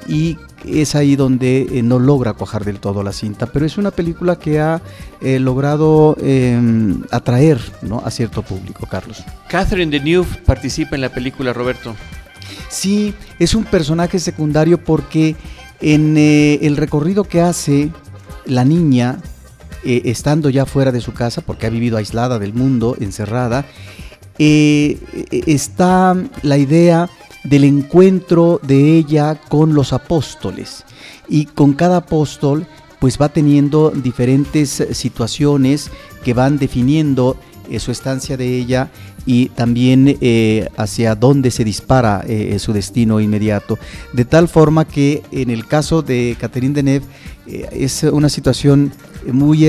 y 0.08 0.38
es 0.66 0.96
ahí 0.96 1.16
donde 1.16 1.68
eh, 1.72 1.82
no 1.84 2.00
logra 2.00 2.34
cuajar 2.34 2.66
del 2.66 2.80
todo 2.80 3.04
la 3.04 3.14
cinta, 3.14 3.48
pero 3.48 3.66
es 3.66 3.78
una 3.78 3.92
película 3.92 4.38
que 4.38 4.60
ha 4.60 4.82
eh, 5.22 5.40
logrado 5.40 6.16
em, 6.22 7.02
atraer 7.12 7.60
¿no? 7.82 8.02
a 8.06 8.12
cierto 8.12 8.42
público, 8.42 8.86
Carlos. 8.86 9.24
Catherine 9.48 9.92
Deneuve 9.92 10.38
participa 10.46 10.96
en 10.96 11.02
la 11.02 11.10
película, 11.10 11.54
Roberto. 11.54 11.96
Sí, 12.70 13.14
es 13.40 13.54
un 13.54 13.64
personaje 13.64 14.20
secundario 14.20 14.84
porque 14.84 15.36
en 15.82 16.16
eh, 16.18 16.60
el 16.62 16.78
recorrido 16.78 17.24
que 17.24 17.42
hace 17.42 17.90
la 18.52 18.66
niña, 18.66 19.20
estando 19.84 20.50
ya 20.50 20.66
fuera 20.66 20.92
de 20.92 21.02
su 21.02 21.14
casa, 21.14 21.42
porque 21.42 21.66
ha 21.66 21.70
vivido 21.70 21.98
aislada 21.98 22.38
del 22.38 22.54
mundo, 22.54 22.96
encerrada, 23.00 23.66
está 24.38 26.16
la 26.44 26.58
idea 26.58 27.10
del 27.44 27.64
encuentro 27.64 28.60
de 28.62 28.98
ella 28.98 29.40
con 29.50 29.74
los 29.74 29.94
apóstoles. 29.94 30.84
Y 31.28 31.46
con 31.46 31.74
cada 31.74 31.98
apóstol 31.98 32.68
pues 33.00 33.18
va 33.20 33.30
teniendo 33.30 33.90
diferentes 33.90 34.86
situaciones 34.92 35.90
que 36.24 36.36
van 36.36 36.60
definiendo 36.60 37.36
eh, 37.36 37.51
su 37.80 37.92
estancia 37.92 38.38
de 38.38 38.58
ella 38.58 38.90
y 39.26 39.50
también 39.50 40.18
eh, 40.22 40.68
hacia 40.78 41.16
dónde 41.16 41.52
se 41.52 41.64
dispara 41.64 42.24
eh, 42.28 42.58
su 42.60 42.74
destino 42.74 43.20
inmediato. 43.20 43.78
De 44.14 44.26
tal 44.26 44.48
forma 44.48 44.86
que 44.86 45.24
en 45.32 45.50
el 45.50 45.68
caso 45.68 46.02
de 46.02 46.36
Catherine 46.40 46.74
Deneuve 46.74 47.06
es 47.46 48.04
una 48.04 48.30
situación 48.30 48.94
muy 49.32 49.68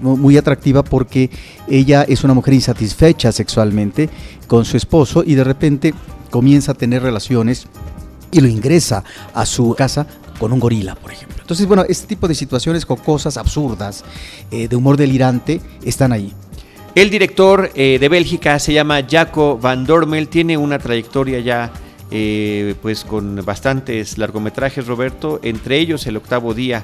muy 0.00 0.36
atractiva 0.36 0.84
porque 0.84 1.30
ella 1.68 2.02
es 2.02 2.22
una 2.24 2.34
mujer 2.34 2.54
insatisfecha 2.54 3.32
sexualmente 3.32 4.08
con 4.46 4.64
su 4.64 4.76
esposo 4.76 5.24
y 5.26 5.34
de 5.34 5.44
repente 5.44 5.94
comienza 6.30 6.72
a 6.72 6.74
tener 6.74 7.02
relaciones 7.02 7.66
y 8.30 8.40
lo 8.40 8.48
ingresa 8.48 9.04
a 9.34 9.46
su 9.46 9.74
casa 9.74 10.06
con 10.38 10.52
un 10.52 10.60
gorila, 10.60 10.94
por 10.94 11.12
ejemplo. 11.12 11.36
Entonces, 11.40 11.66
bueno, 11.66 11.84
este 11.88 12.06
tipo 12.06 12.28
de 12.28 12.34
situaciones 12.34 12.84
cosas 12.84 13.36
absurdas, 13.36 14.04
eh, 14.50 14.68
de 14.68 14.76
humor 14.76 14.96
delirante, 14.96 15.60
están 15.82 16.12
ahí. 16.12 16.32
El 16.96 17.10
director 17.10 17.72
eh, 17.74 17.98
de 18.00 18.08
Bélgica 18.08 18.58
se 18.58 18.72
llama 18.72 19.02
Jaco 19.06 19.58
Van 19.58 19.84
Dormel, 19.84 20.28
tiene 20.28 20.56
una 20.56 20.78
trayectoria 20.78 21.40
ya 21.40 21.70
eh, 22.10 22.74
pues 22.80 23.04
con 23.04 23.44
bastantes 23.44 24.16
largometrajes, 24.16 24.86
Roberto, 24.86 25.38
entre 25.42 25.76
ellos 25.76 26.06
El 26.06 26.16
octavo 26.16 26.54
día, 26.54 26.82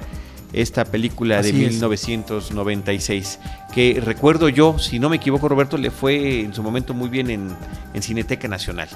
esta 0.53 0.85
película 0.85 1.41
de 1.41 1.55
1996, 1.55 3.39
que 3.75 4.03
recuerdo 4.05 4.51
yo, 4.51 4.79
si 4.79 4.99
no 4.99 5.09
me 5.09 5.17
equivoco, 5.17 5.49
Roberto, 5.49 5.79
le 5.79 5.91
fue 5.91 6.41
en 6.41 6.53
su 6.53 6.63
momento 6.63 6.93
muy 6.93 7.09
bien 7.09 7.31
en, 7.31 7.49
en 7.95 8.03
Cineteca 8.03 8.49
Nacional. 8.49 8.91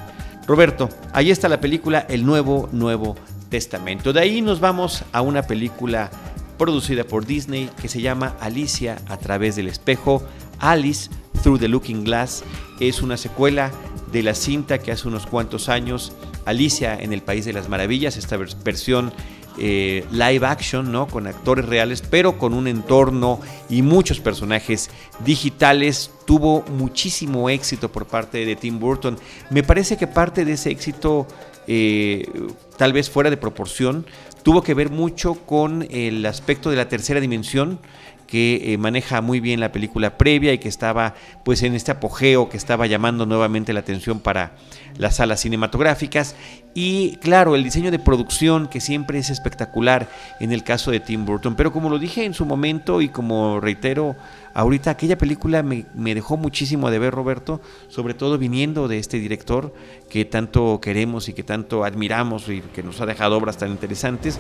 Roberto, 0.47 0.91
ahí 1.15 1.31
está 1.31 1.49
la 1.49 1.63
película 1.63 2.05
El 2.11 2.27
Nuevo 2.27 2.69
Nuevo 2.73 3.17
Testamento. 3.49 4.13
De 4.13 4.21
ahí 4.21 4.43
nos 4.43 4.61
vamos 4.61 5.03
a 5.13 5.23
una 5.23 5.45
película 5.45 6.11
producida 6.57 7.05
por 7.05 7.27
Disney 7.27 7.71
que 7.81 7.89
se 7.89 8.01
llama 8.01 8.37
Alicia 8.41 8.99
a 9.09 9.17
través 9.17 9.57
del 9.57 9.69
espejo. 9.69 10.23
Alice 10.59 11.11
Through 11.43 11.61
the 11.61 11.69
Looking 11.69 12.05
Glass 12.05 12.45
es 12.81 13.03
una 13.03 13.17
secuela 13.17 13.73
de 14.13 14.23
la 14.23 14.35
cinta 14.35 14.79
que 14.79 14.93
hace 14.93 15.09
unos 15.09 15.27
cuantos 15.27 15.69
años 15.69 16.13
Alicia 16.45 16.97
en 16.99 17.13
el 17.13 17.23
País 17.23 17.45
de 17.45 17.53
las 17.53 17.69
Maravillas, 17.69 18.17
esta 18.17 18.37
versión 18.37 19.13
eh, 19.59 20.05
live 20.11 20.47
action, 20.47 20.93
¿no? 20.93 21.07
Con 21.07 21.27
actores 21.27 21.65
reales, 21.65 22.03
pero 22.03 22.37
con 22.37 22.53
un 22.53 22.69
entorno 22.69 23.41
y 23.71 23.81
muchos 23.81 24.21
personajes 24.21 24.91
digitales. 25.25 26.11
Tuvo 26.27 26.63
muchísimo 26.77 27.49
éxito 27.49 27.91
por 27.91 28.07
parte 28.07 28.45
de 28.45 28.55
Tim 28.55 28.79
Burton. 28.79 29.17
Me 29.51 29.63
parece 29.63 29.97
que 29.97 30.07
parte 30.07 30.45
de 30.45 30.53
ese 30.53 30.71
éxito, 30.71 31.27
eh, 31.67 32.29
tal 32.77 32.93
vez 32.93 33.09
fuera 33.09 33.31
de 33.31 33.39
proporción, 33.39 34.05
tuvo 34.43 34.63
que 34.63 34.75
ver 34.75 34.91
mucho 34.91 35.35
con 35.47 35.87
el 35.91 36.25
aspecto 36.27 36.69
de 36.69 36.77
la 36.77 36.89
tercera 36.89 37.21
dimensión 37.21 37.79
que 38.27 38.73
eh, 38.73 38.79
maneja 38.79 39.21
muy 39.21 39.41
bien 39.41 39.61
la 39.61 39.73
película 39.73 40.19
previa 40.19 40.53
y 40.53 40.59
que 40.59 40.69
estaba 40.69 41.15
pues 41.45 41.63
en 41.63 41.75
este 41.75 41.93
apogeo 41.93 42.49
que 42.49 42.57
estaba 42.57 42.87
llamando 42.87 43.27
nuevamente 43.27 43.73
la 43.73 43.81
atención 43.81 44.21
para 44.21 44.53
las 44.99 45.17
salas 45.17 45.41
cinematográficas. 45.41 46.35
Y 46.75 47.17
claro 47.17 47.57
el 47.57 47.65
diseño 47.65 47.91
de 47.91 47.99
producción 47.99 48.69
que 48.69 48.81
siempre 48.81 49.19
es 49.19 49.31
espectacular 49.31 50.11
en 50.41 50.53
el 50.53 50.63
caso 50.63 50.91
de 50.91 51.01
Tim 51.01 51.25
Burton. 51.25 51.55
Pero 51.55 51.73
como 51.73 51.89
lo 51.89 51.99
dije 51.99 52.25
en 52.25 52.35
su 52.35 52.45
momento 52.45 53.01
y 53.01 53.09
como 53.09 53.61
reitero 53.61 54.17
ahorita 54.53 54.91
aquella 54.91 55.17
película 55.17 55.63
me, 55.63 55.87
me 55.95 56.15
dejó 56.15 56.37
muchísimo 56.37 56.91
de 56.91 56.99
ver 56.99 57.13
Roberto 57.15 57.61
sobre 57.89 58.15
todo 58.15 58.39
viniendo 58.39 58.89
de 58.89 58.99
este 58.99 59.19
director 59.19 59.75
que 60.09 60.25
tanto 60.25 60.81
queremos 60.81 61.29
y 61.29 61.35
que 61.35 61.43
tanto 61.43 61.85
admiramos 61.85 62.49
y 62.49 62.61
que 62.61 62.83
nos 62.83 63.01
ha 63.01 63.07
dejado 63.07 63.37
obras 63.37 63.59
tan 63.59 63.71
interesantes 63.71 64.39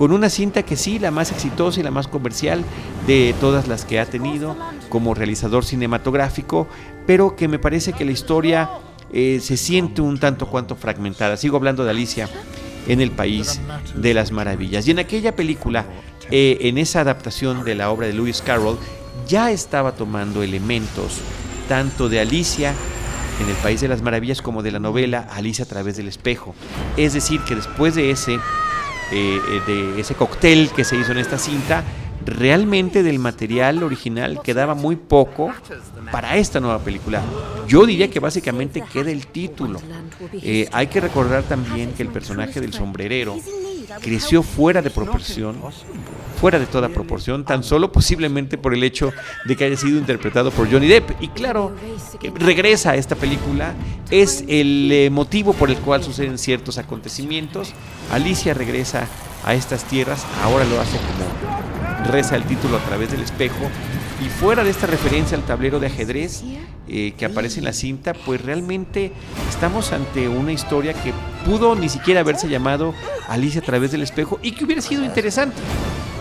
con 0.00 0.12
una 0.12 0.30
cinta 0.30 0.62
que 0.62 0.76
sí, 0.76 0.98
la 0.98 1.10
más 1.10 1.30
exitosa 1.30 1.78
y 1.78 1.82
la 1.82 1.90
más 1.90 2.08
comercial 2.08 2.64
de 3.06 3.34
todas 3.38 3.68
las 3.68 3.84
que 3.84 4.00
ha 4.00 4.06
tenido 4.06 4.56
como 4.88 5.12
realizador 5.12 5.62
cinematográfico, 5.62 6.66
pero 7.06 7.36
que 7.36 7.48
me 7.48 7.58
parece 7.58 7.92
que 7.92 8.06
la 8.06 8.12
historia 8.12 8.70
eh, 9.12 9.40
se 9.42 9.58
siente 9.58 10.00
un 10.00 10.18
tanto 10.18 10.46
cuanto 10.46 10.74
fragmentada. 10.74 11.36
Sigo 11.36 11.58
hablando 11.58 11.84
de 11.84 11.90
Alicia 11.90 12.30
en 12.88 13.02
el 13.02 13.10
País 13.10 13.60
de 13.94 14.14
las 14.14 14.32
Maravillas. 14.32 14.88
Y 14.88 14.92
en 14.92 15.00
aquella 15.00 15.36
película, 15.36 15.84
eh, 16.30 16.56
en 16.62 16.78
esa 16.78 17.02
adaptación 17.02 17.62
de 17.66 17.74
la 17.74 17.90
obra 17.90 18.06
de 18.06 18.14
Lewis 18.14 18.40
Carroll, 18.40 18.78
ya 19.28 19.50
estaba 19.50 19.92
tomando 19.92 20.42
elementos 20.42 21.18
tanto 21.68 22.08
de 22.08 22.20
Alicia 22.20 22.72
en 23.38 23.50
el 23.50 23.56
País 23.56 23.82
de 23.82 23.88
las 23.88 24.00
Maravillas 24.00 24.40
como 24.40 24.62
de 24.62 24.72
la 24.72 24.78
novela 24.78 25.28
Alicia 25.30 25.66
a 25.66 25.68
través 25.68 25.98
del 25.98 26.08
espejo. 26.08 26.54
Es 26.96 27.12
decir, 27.12 27.42
que 27.42 27.54
después 27.54 27.94
de 27.94 28.10
ese 28.10 28.40
eh, 29.12 29.40
eh, 29.48 29.60
de 29.66 30.00
ese 30.00 30.14
cóctel 30.14 30.70
que 30.74 30.84
se 30.84 30.96
hizo 30.96 31.12
en 31.12 31.18
esta 31.18 31.38
cinta, 31.38 31.84
realmente 32.24 33.02
del 33.02 33.18
material 33.18 33.82
original 33.82 34.40
quedaba 34.42 34.74
muy 34.74 34.96
poco 34.96 35.52
para 36.12 36.36
esta 36.36 36.60
nueva 36.60 36.78
película. 36.78 37.22
Yo 37.66 37.86
diría 37.86 38.10
que 38.10 38.20
básicamente 38.20 38.82
queda 38.92 39.10
el 39.10 39.26
título. 39.26 39.80
Eh, 40.32 40.68
hay 40.72 40.86
que 40.88 41.00
recordar 41.00 41.42
también 41.44 41.92
que 41.92 42.02
el 42.02 42.08
personaje 42.08 42.60
del 42.60 42.72
sombrerero 42.72 43.36
creció 44.00 44.42
fuera 44.42 44.82
de 44.82 44.90
proporción, 44.90 45.56
fuera 46.40 46.58
de 46.58 46.66
toda 46.66 46.88
proporción, 46.88 47.44
tan 47.44 47.62
solo 47.62 47.92
posiblemente 47.92 48.58
por 48.58 48.74
el 48.74 48.82
hecho 48.82 49.12
de 49.44 49.56
que 49.56 49.64
haya 49.64 49.76
sido 49.76 49.98
interpretado 49.98 50.50
por 50.50 50.70
Johnny 50.70 50.88
Depp. 50.88 51.10
Y 51.20 51.28
claro, 51.28 51.72
regresa 52.34 52.92
a 52.92 52.96
esta 52.96 53.14
película, 53.14 53.74
es 54.10 54.44
el 54.48 54.90
eh, 54.90 55.10
motivo 55.10 55.52
por 55.52 55.70
el 55.70 55.76
cual 55.78 56.02
suceden 56.02 56.38
ciertos 56.38 56.78
acontecimientos. 56.78 57.72
Alicia 58.10 58.54
regresa 58.54 59.06
a 59.44 59.54
estas 59.54 59.84
tierras, 59.84 60.24
ahora 60.42 60.64
lo 60.64 60.80
hace 60.80 60.96
como 60.96 62.10
reza 62.10 62.36
el 62.36 62.44
título 62.44 62.76
a 62.76 62.80
través 62.80 63.10
del 63.10 63.20
espejo. 63.20 63.70
Y 64.20 64.28
fuera 64.28 64.62
de 64.64 64.70
esta 64.70 64.86
referencia 64.86 65.36
al 65.36 65.44
tablero 65.44 65.80
de 65.80 65.86
ajedrez 65.86 66.42
eh, 66.88 67.14
que 67.16 67.24
aparece 67.24 67.60
en 67.60 67.64
la 67.64 67.72
cinta, 67.72 68.12
pues 68.12 68.42
realmente 68.42 69.12
estamos 69.48 69.92
ante 69.92 70.28
una 70.28 70.52
historia 70.52 70.92
que 70.92 71.12
pudo 71.46 71.74
ni 71.74 71.88
siquiera 71.88 72.20
haberse 72.20 72.48
llamado 72.48 72.94
Alicia 73.28 73.60
a 73.62 73.64
través 73.64 73.92
del 73.92 74.02
espejo 74.02 74.38
y 74.42 74.52
que 74.52 74.64
hubiera 74.64 74.82
sido 74.82 75.04
interesante. 75.04 75.56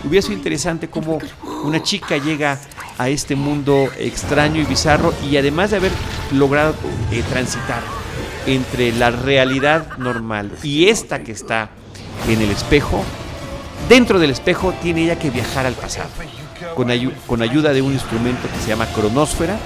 Hubiera 0.05 0.21
sido 0.21 0.37
interesante 0.37 0.87
como 0.89 1.19
una 1.63 1.83
chica 1.83 2.17
llega 2.17 2.57
a 2.97 3.09
este 3.09 3.35
mundo 3.35 3.89
extraño 3.97 4.61
y 4.61 4.65
bizarro 4.65 5.13
y 5.29 5.35
además 5.37 5.71
de 5.71 5.77
haber 5.77 5.91
logrado 6.31 6.75
eh, 7.11 7.21
transitar 7.29 7.81
entre 8.45 8.93
la 8.93 9.11
realidad 9.11 9.97
normal 9.97 10.51
y 10.63 10.87
esta 10.87 11.23
que 11.23 11.31
está 11.31 11.69
en 12.27 12.41
el 12.41 12.49
espejo, 12.49 13.03
dentro 13.89 14.19
del 14.19 14.31
espejo 14.31 14.73
tiene 14.81 15.03
ella 15.03 15.19
que 15.19 15.29
viajar 15.29 15.65
al 15.65 15.73
pasado, 15.73 16.09
con, 16.75 17.41
ayuda 17.41 17.73
de 17.73 17.81
un 17.81 17.93
instrumento 17.93 18.47
que 18.53 18.59
se 18.61 18.69
llama 18.69 18.85
cronósfera, 18.87 19.57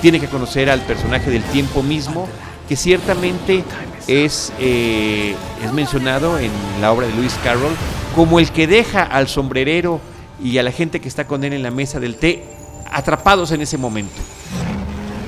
tiene 0.00 0.20
que 0.20 0.28
conocer 0.28 0.70
al 0.70 0.80
personaje 0.80 1.30
del 1.30 1.42
tiempo 1.44 1.82
mismo, 1.82 2.28
que 2.68 2.76
ciertamente 2.76 3.64
es, 4.06 4.52
eh, 4.58 5.34
es 5.62 5.72
mencionado 5.72 6.38
en 6.38 6.50
la 6.80 6.92
obra 6.92 7.06
de 7.06 7.14
Lewis 7.14 7.38
Carroll 7.42 7.74
como 8.14 8.38
el 8.38 8.50
que 8.50 8.66
deja 8.66 9.02
al 9.02 9.28
sombrerero 9.28 10.00
y 10.42 10.58
a 10.58 10.62
la 10.62 10.72
gente 10.72 11.00
que 11.00 11.08
está 11.08 11.26
con 11.26 11.44
él 11.44 11.52
en 11.52 11.62
la 11.62 11.70
mesa 11.70 12.00
del 12.00 12.16
té 12.16 12.44
atrapados 12.90 13.50
en 13.52 13.60
ese 13.60 13.78
momento 13.78 14.20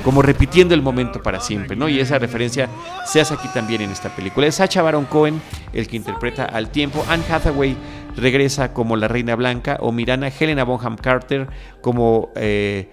como 0.06 0.23
repitiendo 0.23 0.73
el 0.73 0.82
momento 0.82 1.20
para 1.20 1.40
siempre, 1.40 1.75
¿no? 1.75 1.88
Y 1.88 1.99
esa 1.99 2.16
referencia 2.20 2.68
se 3.04 3.20
hace 3.20 3.35
aquí 3.35 3.49
también 3.49 3.80
en 3.80 3.90
esta 3.90 4.08
película. 4.14 4.46
Es 4.46 4.54
Sacha 4.54 4.80
Baron 4.80 5.04
Cohen 5.04 5.42
el 5.73 5.88
que 5.88 5.96
interpreta 5.96 6.44
al 6.44 6.70
tiempo. 6.70 7.04
Anne 7.08 7.25
Hathaway 7.28 7.76
regresa 8.16 8.73
como 8.73 8.96
la 8.96 9.08
Reina 9.08 9.37
Blanca 9.37 9.78
o 9.80 9.92
Mirana 9.92 10.28
Helena 10.28 10.64
Bonham 10.64 10.96
Carter 10.96 11.49
como 11.80 12.30
eh, 12.37 12.88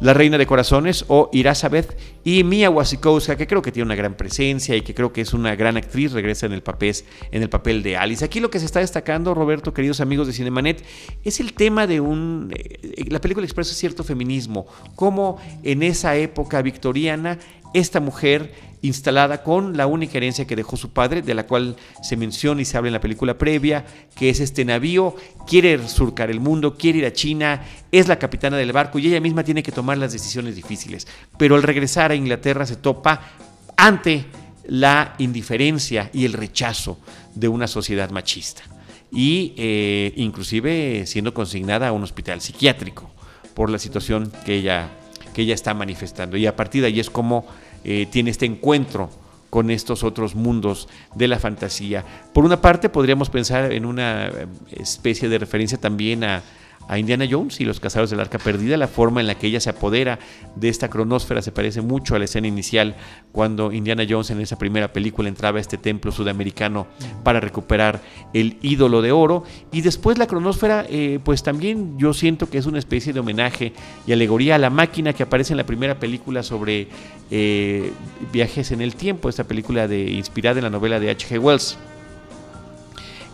la 0.00 0.14
Reina 0.14 0.38
de 0.38 0.46
Corazones 0.46 1.04
o 1.08 1.28
Irazabeth 1.32 1.96
y 2.24 2.42
Mia 2.42 2.70
Wasikowska, 2.70 3.36
que 3.36 3.46
creo 3.46 3.60
que 3.60 3.70
tiene 3.70 3.86
una 3.86 3.94
gran 3.94 4.14
presencia 4.14 4.74
y 4.74 4.80
que 4.80 4.94
creo 4.94 5.12
que 5.12 5.20
es 5.20 5.34
una 5.34 5.54
gran 5.56 5.76
actriz, 5.76 6.12
regresa 6.12 6.46
en 6.46 6.52
el 6.52 6.62
papel, 6.62 6.94
en 7.30 7.42
el 7.42 7.50
papel 7.50 7.82
de 7.82 7.96
Alice. 7.96 8.24
Aquí 8.24 8.40
lo 8.40 8.50
que 8.50 8.58
se 8.58 8.66
está 8.66 8.80
destacando, 8.80 9.34
Roberto, 9.34 9.74
queridos 9.74 10.00
amigos 10.00 10.26
de 10.26 10.32
Cinemanet, 10.32 10.82
es 11.22 11.40
el 11.40 11.52
tema 11.52 11.86
de 11.86 12.00
un... 12.00 12.50
Eh, 12.56 13.04
la 13.08 13.20
película 13.20 13.44
expresa 13.44 13.74
cierto 13.74 14.02
feminismo, 14.02 14.66
como 14.94 15.38
en 15.62 15.82
esa 15.82 16.16
época 16.16 16.62
victoriana 16.62 17.38
esta 17.74 18.00
mujer 18.00 18.52
instalada 18.82 19.42
con 19.42 19.76
la 19.76 19.86
única 19.86 20.18
herencia 20.18 20.46
que 20.46 20.56
dejó 20.56 20.76
su 20.76 20.90
padre, 20.92 21.22
de 21.22 21.34
la 21.34 21.46
cual 21.46 21.76
se 22.02 22.16
menciona 22.16 22.62
y 22.62 22.64
se 22.64 22.76
habla 22.76 22.88
en 22.88 22.94
la 22.94 23.00
película 23.00 23.36
previa, 23.36 23.84
que 24.16 24.30
es 24.30 24.40
este 24.40 24.64
navío, 24.64 25.14
quiere 25.46 25.86
surcar 25.88 26.30
el 26.30 26.40
mundo, 26.40 26.76
quiere 26.76 27.00
ir 27.00 27.06
a 27.06 27.12
China, 27.12 27.62
es 27.92 28.08
la 28.08 28.18
capitana 28.18 28.56
del 28.56 28.72
barco 28.72 28.98
y 28.98 29.08
ella 29.08 29.20
misma 29.20 29.44
tiene 29.44 29.62
que 29.62 29.72
tomar 29.72 29.98
las 29.98 30.12
decisiones 30.12 30.56
difíciles. 30.56 31.06
Pero 31.36 31.56
al 31.56 31.62
regresar 31.62 32.10
a 32.10 32.14
Inglaterra 32.14 32.66
se 32.66 32.76
topa 32.76 33.20
ante 33.76 34.24
la 34.66 35.14
indiferencia 35.18 36.10
y 36.12 36.24
el 36.24 36.32
rechazo 36.32 36.98
de 37.34 37.48
una 37.48 37.66
sociedad 37.66 38.10
machista 38.10 38.62
y 39.12 39.54
eh, 39.56 40.12
inclusive 40.16 41.04
siendo 41.06 41.34
consignada 41.34 41.88
a 41.88 41.92
un 41.92 42.02
hospital 42.02 42.40
psiquiátrico 42.40 43.10
por 43.54 43.70
la 43.70 43.78
situación 43.78 44.32
que 44.44 44.54
ella, 44.54 44.90
que 45.34 45.42
ella 45.42 45.54
está 45.54 45.74
manifestando. 45.74 46.36
Y 46.36 46.46
a 46.46 46.56
partir 46.56 46.82
de 46.82 46.88
ahí 46.88 47.00
es 47.00 47.10
como 47.10 47.46
eh, 47.84 48.06
tiene 48.10 48.30
este 48.30 48.46
encuentro 48.46 49.10
con 49.50 49.70
estos 49.70 50.04
otros 50.04 50.34
mundos 50.34 50.88
de 51.14 51.28
la 51.28 51.38
fantasía. 51.38 52.04
Por 52.32 52.44
una 52.44 52.60
parte, 52.60 52.88
podríamos 52.88 53.30
pensar 53.30 53.72
en 53.72 53.84
una 53.84 54.28
eh, 54.28 54.46
especie 54.70 55.28
de 55.28 55.38
referencia 55.38 55.78
también 55.78 56.24
a, 56.24 56.42
a 56.90 56.98
Indiana 56.98 57.24
Jones 57.30 57.60
y 57.60 57.64
los 57.64 57.78
cazados 57.78 58.10
del 58.10 58.18
arca 58.18 58.38
perdida, 58.38 58.76
la 58.76 58.88
forma 58.88 59.20
en 59.20 59.28
la 59.28 59.36
que 59.36 59.46
ella 59.46 59.60
se 59.60 59.70
apodera 59.70 60.18
de 60.56 60.68
esta 60.68 60.90
cronósfera 60.90 61.40
se 61.40 61.52
parece 61.52 61.82
mucho 61.82 62.16
a 62.16 62.18
la 62.18 62.24
escena 62.24 62.48
inicial 62.48 62.96
cuando 63.30 63.70
Indiana 63.70 64.04
Jones 64.08 64.30
en 64.30 64.40
esa 64.40 64.58
primera 64.58 64.92
película 64.92 65.28
entraba 65.28 65.58
a 65.58 65.60
este 65.60 65.78
templo 65.78 66.10
sudamericano 66.10 66.88
para 67.22 67.38
recuperar 67.38 68.02
el 68.34 68.58
ídolo 68.60 69.02
de 69.02 69.12
oro 69.12 69.44
y 69.70 69.82
después 69.82 70.18
la 70.18 70.26
cronósfera 70.26 70.84
eh, 70.88 71.20
pues 71.22 71.44
también 71.44 71.96
yo 71.96 72.12
siento 72.12 72.50
que 72.50 72.58
es 72.58 72.66
una 72.66 72.80
especie 72.80 73.12
de 73.12 73.20
homenaje 73.20 73.72
y 74.04 74.12
alegoría 74.12 74.56
a 74.56 74.58
la 74.58 74.70
máquina 74.70 75.12
que 75.12 75.22
aparece 75.22 75.52
en 75.52 75.58
la 75.58 75.66
primera 75.66 76.00
película 76.00 76.42
sobre 76.42 76.88
eh, 77.30 77.92
viajes 78.32 78.72
en 78.72 78.80
el 78.80 78.96
tiempo, 78.96 79.28
esta 79.28 79.44
película 79.44 79.86
de, 79.86 80.10
inspirada 80.10 80.58
en 80.58 80.64
la 80.64 80.70
novela 80.70 80.98
de 80.98 81.10
H.G. 81.10 81.38
Wells 81.38 81.78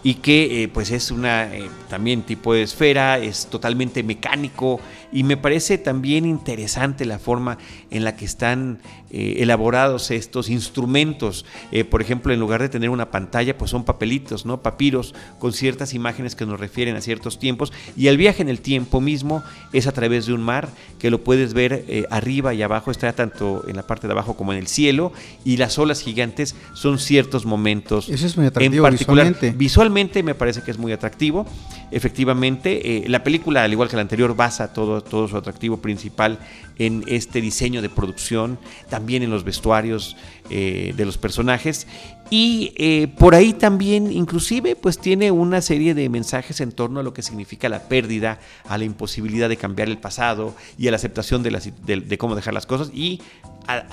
y 0.06 0.14
que 0.14 0.62
eh, 0.62 0.68
pues 0.68 0.92
es 0.92 1.10
una 1.10 1.52
eh, 1.52 1.68
también 1.88 2.22
tipo 2.22 2.54
de 2.54 2.62
esfera, 2.62 3.18
es 3.18 3.48
totalmente 3.48 4.04
mecánico 4.04 4.80
y 5.10 5.24
me 5.24 5.36
parece 5.36 5.78
también 5.78 6.26
interesante 6.26 7.04
la 7.04 7.18
forma 7.18 7.58
en 7.90 8.04
la 8.04 8.14
que 8.14 8.24
están 8.24 8.78
eh, 9.16 9.42
elaborados 9.42 10.10
estos 10.10 10.50
instrumentos. 10.50 11.44
por 11.90 12.02
ejemplo, 12.02 12.32
en 12.32 12.40
lugar 12.40 12.60
de 12.62 12.68
tener 12.68 12.90
una 12.90 13.10
pantalla, 13.10 13.56
pues 13.56 13.70
son 13.70 13.84
papelitos, 13.84 14.46
¿no? 14.46 14.62
Papiros 14.62 15.14
con 15.38 15.52
ciertas 15.52 15.94
imágenes 15.94 16.34
que 16.34 16.46
nos 16.46 16.60
refieren 16.60 16.96
a 16.96 17.00
ciertos 17.00 17.38
tiempos 17.38 17.72
y 17.96 18.08
el 18.08 18.16
viaje 18.16 18.42
en 18.42 18.48
el 18.48 18.60
tiempo 18.60 19.00
mismo 19.00 19.42
es 19.72 19.86
a 19.86 19.92
través 19.92 20.26
de 20.26 20.32
un 20.32 20.42
mar 20.42 20.68
que 20.98 21.10
lo 21.10 21.22
puedes 21.24 21.54
ver 21.54 22.06
arriba 22.10 22.54
y 22.54 22.62
abajo, 22.62 22.90
está 22.90 23.12
tanto 23.12 23.64
en 23.68 23.76
la 23.76 23.86
parte 23.86 24.06
de 24.06 24.12
abajo 24.12 24.36
como 24.36 24.52
en 24.52 24.58
el 24.58 24.66
cielo 24.66 25.12
y 25.44 25.56
las 25.56 25.78
olas 25.78 26.00
gigantes 26.02 26.54
son 26.74 26.98
ciertos 26.98 27.46
momentos 27.46 28.08
Eso 28.08 28.26
es 28.26 28.36
muy 28.36 28.46
atractivo 28.46 28.86
en 28.86 28.92
particular 28.92 29.34
visualmente 29.56 30.22
me 30.22 30.34
parece 30.34 30.62
que 30.62 30.70
es 30.70 30.78
muy 30.78 30.92
atractivo. 30.92 31.46
Efectivamente, 31.90 32.98
eh, 33.04 33.08
la 33.08 33.22
película, 33.22 33.62
al 33.62 33.72
igual 33.72 33.88
que 33.88 33.96
la 33.96 34.02
anterior, 34.02 34.34
basa 34.34 34.72
todo, 34.72 35.00
todo 35.00 35.28
su 35.28 35.36
atractivo 35.36 35.76
principal 35.78 36.38
en 36.78 37.04
este 37.06 37.40
diseño 37.40 37.80
de 37.80 37.88
producción, 37.88 38.58
también 38.88 39.05
en 39.14 39.30
los 39.30 39.44
vestuarios 39.44 40.16
eh, 40.50 40.92
de 40.96 41.04
los 41.04 41.18
personajes. 41.18 41.86
Y 42.28 42.72
eh, 42.76 43.06
por 43.18 43.34
ahí 43.34 43.52
también, 43.52 44.10
inclusive, 44.10 44.74
pues 44.74 44.98
tiene 44.98 45.30
una 45.30 45.60
serie 45.60 45.94
de 45.94 46.08
mensajes 46.08 46.60
en 46.60 46.72
torno 46.72 47.00
a 47.00 47.02
lo 47.02 47.14
que 47.14 47.22
significa 47.22 47.68
la 47.68 47.84
pérdida, 47.84 48.40
a 48.68 48.78
la 48.78 48.84
imposibilidad 48.84 49.48
de 49.48 49.56
cambiar 49.56 49.88
el 49.88 49.98
pasado 49.98 50.54
y 50.76 50.88
a 50.88 50.90
la 50.90 50.96
aceptación 50.96 51.44
de, 51.44 51.72
de, 51.86 52.18
cómo 52.18 52.34
dejar 52.34 52.54
las 52.54 52.66
cosas 52.66 52.90
y 52.92 53.20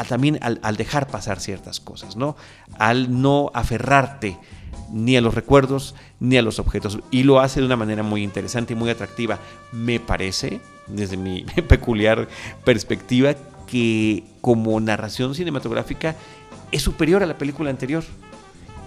también 0.08 0.40
al, 0.42 0.60
al, 0.64 0.78
dejar 0.78 1.08
pasar 1.08 1.40
ciertas 1.40 1.80
cosas, 1.80 2.16
¿no? 2.16 2.36
Al 2.80 3.22
no 3.22 3.52
aferrarte 3.54 4.38
ni 4.94 5.18
a 5.18 5.22
los 5.22 5.34
recuerdos 5.34 5.96
ni 6.20 6.38
a 6.38 6.42
los 6.42 6.60
objetos. 6.60 7.00
Y 7.12 7.24
lo 7.24 7.40
hace 7.40 7.60
de 7.60 7.66
una 7.66 7.76
manera 7.76 8.04
muy 8.04 8.24
interesante 8.24 8.74
y 8.74 8.76
muy 8.76 8.90
atractiva. 8.90 9.40
Me 9.72 10.00
parece, 10.00 10.62
desde 10.88 11.18
mi 11.18 11.44
peculiar 11.68 12.30
perspectiva, 12.64 13.36
que 13.68 14.24
como 14.42 14.80
narración 14.80 15.36
cinematográfica 15.36 16.16
es 16.72 16.82
superior 16.82 17.24
a 17.24 17.28
la 17.28 17.38
película 17.38 17.70
anterior. 17.70 18.04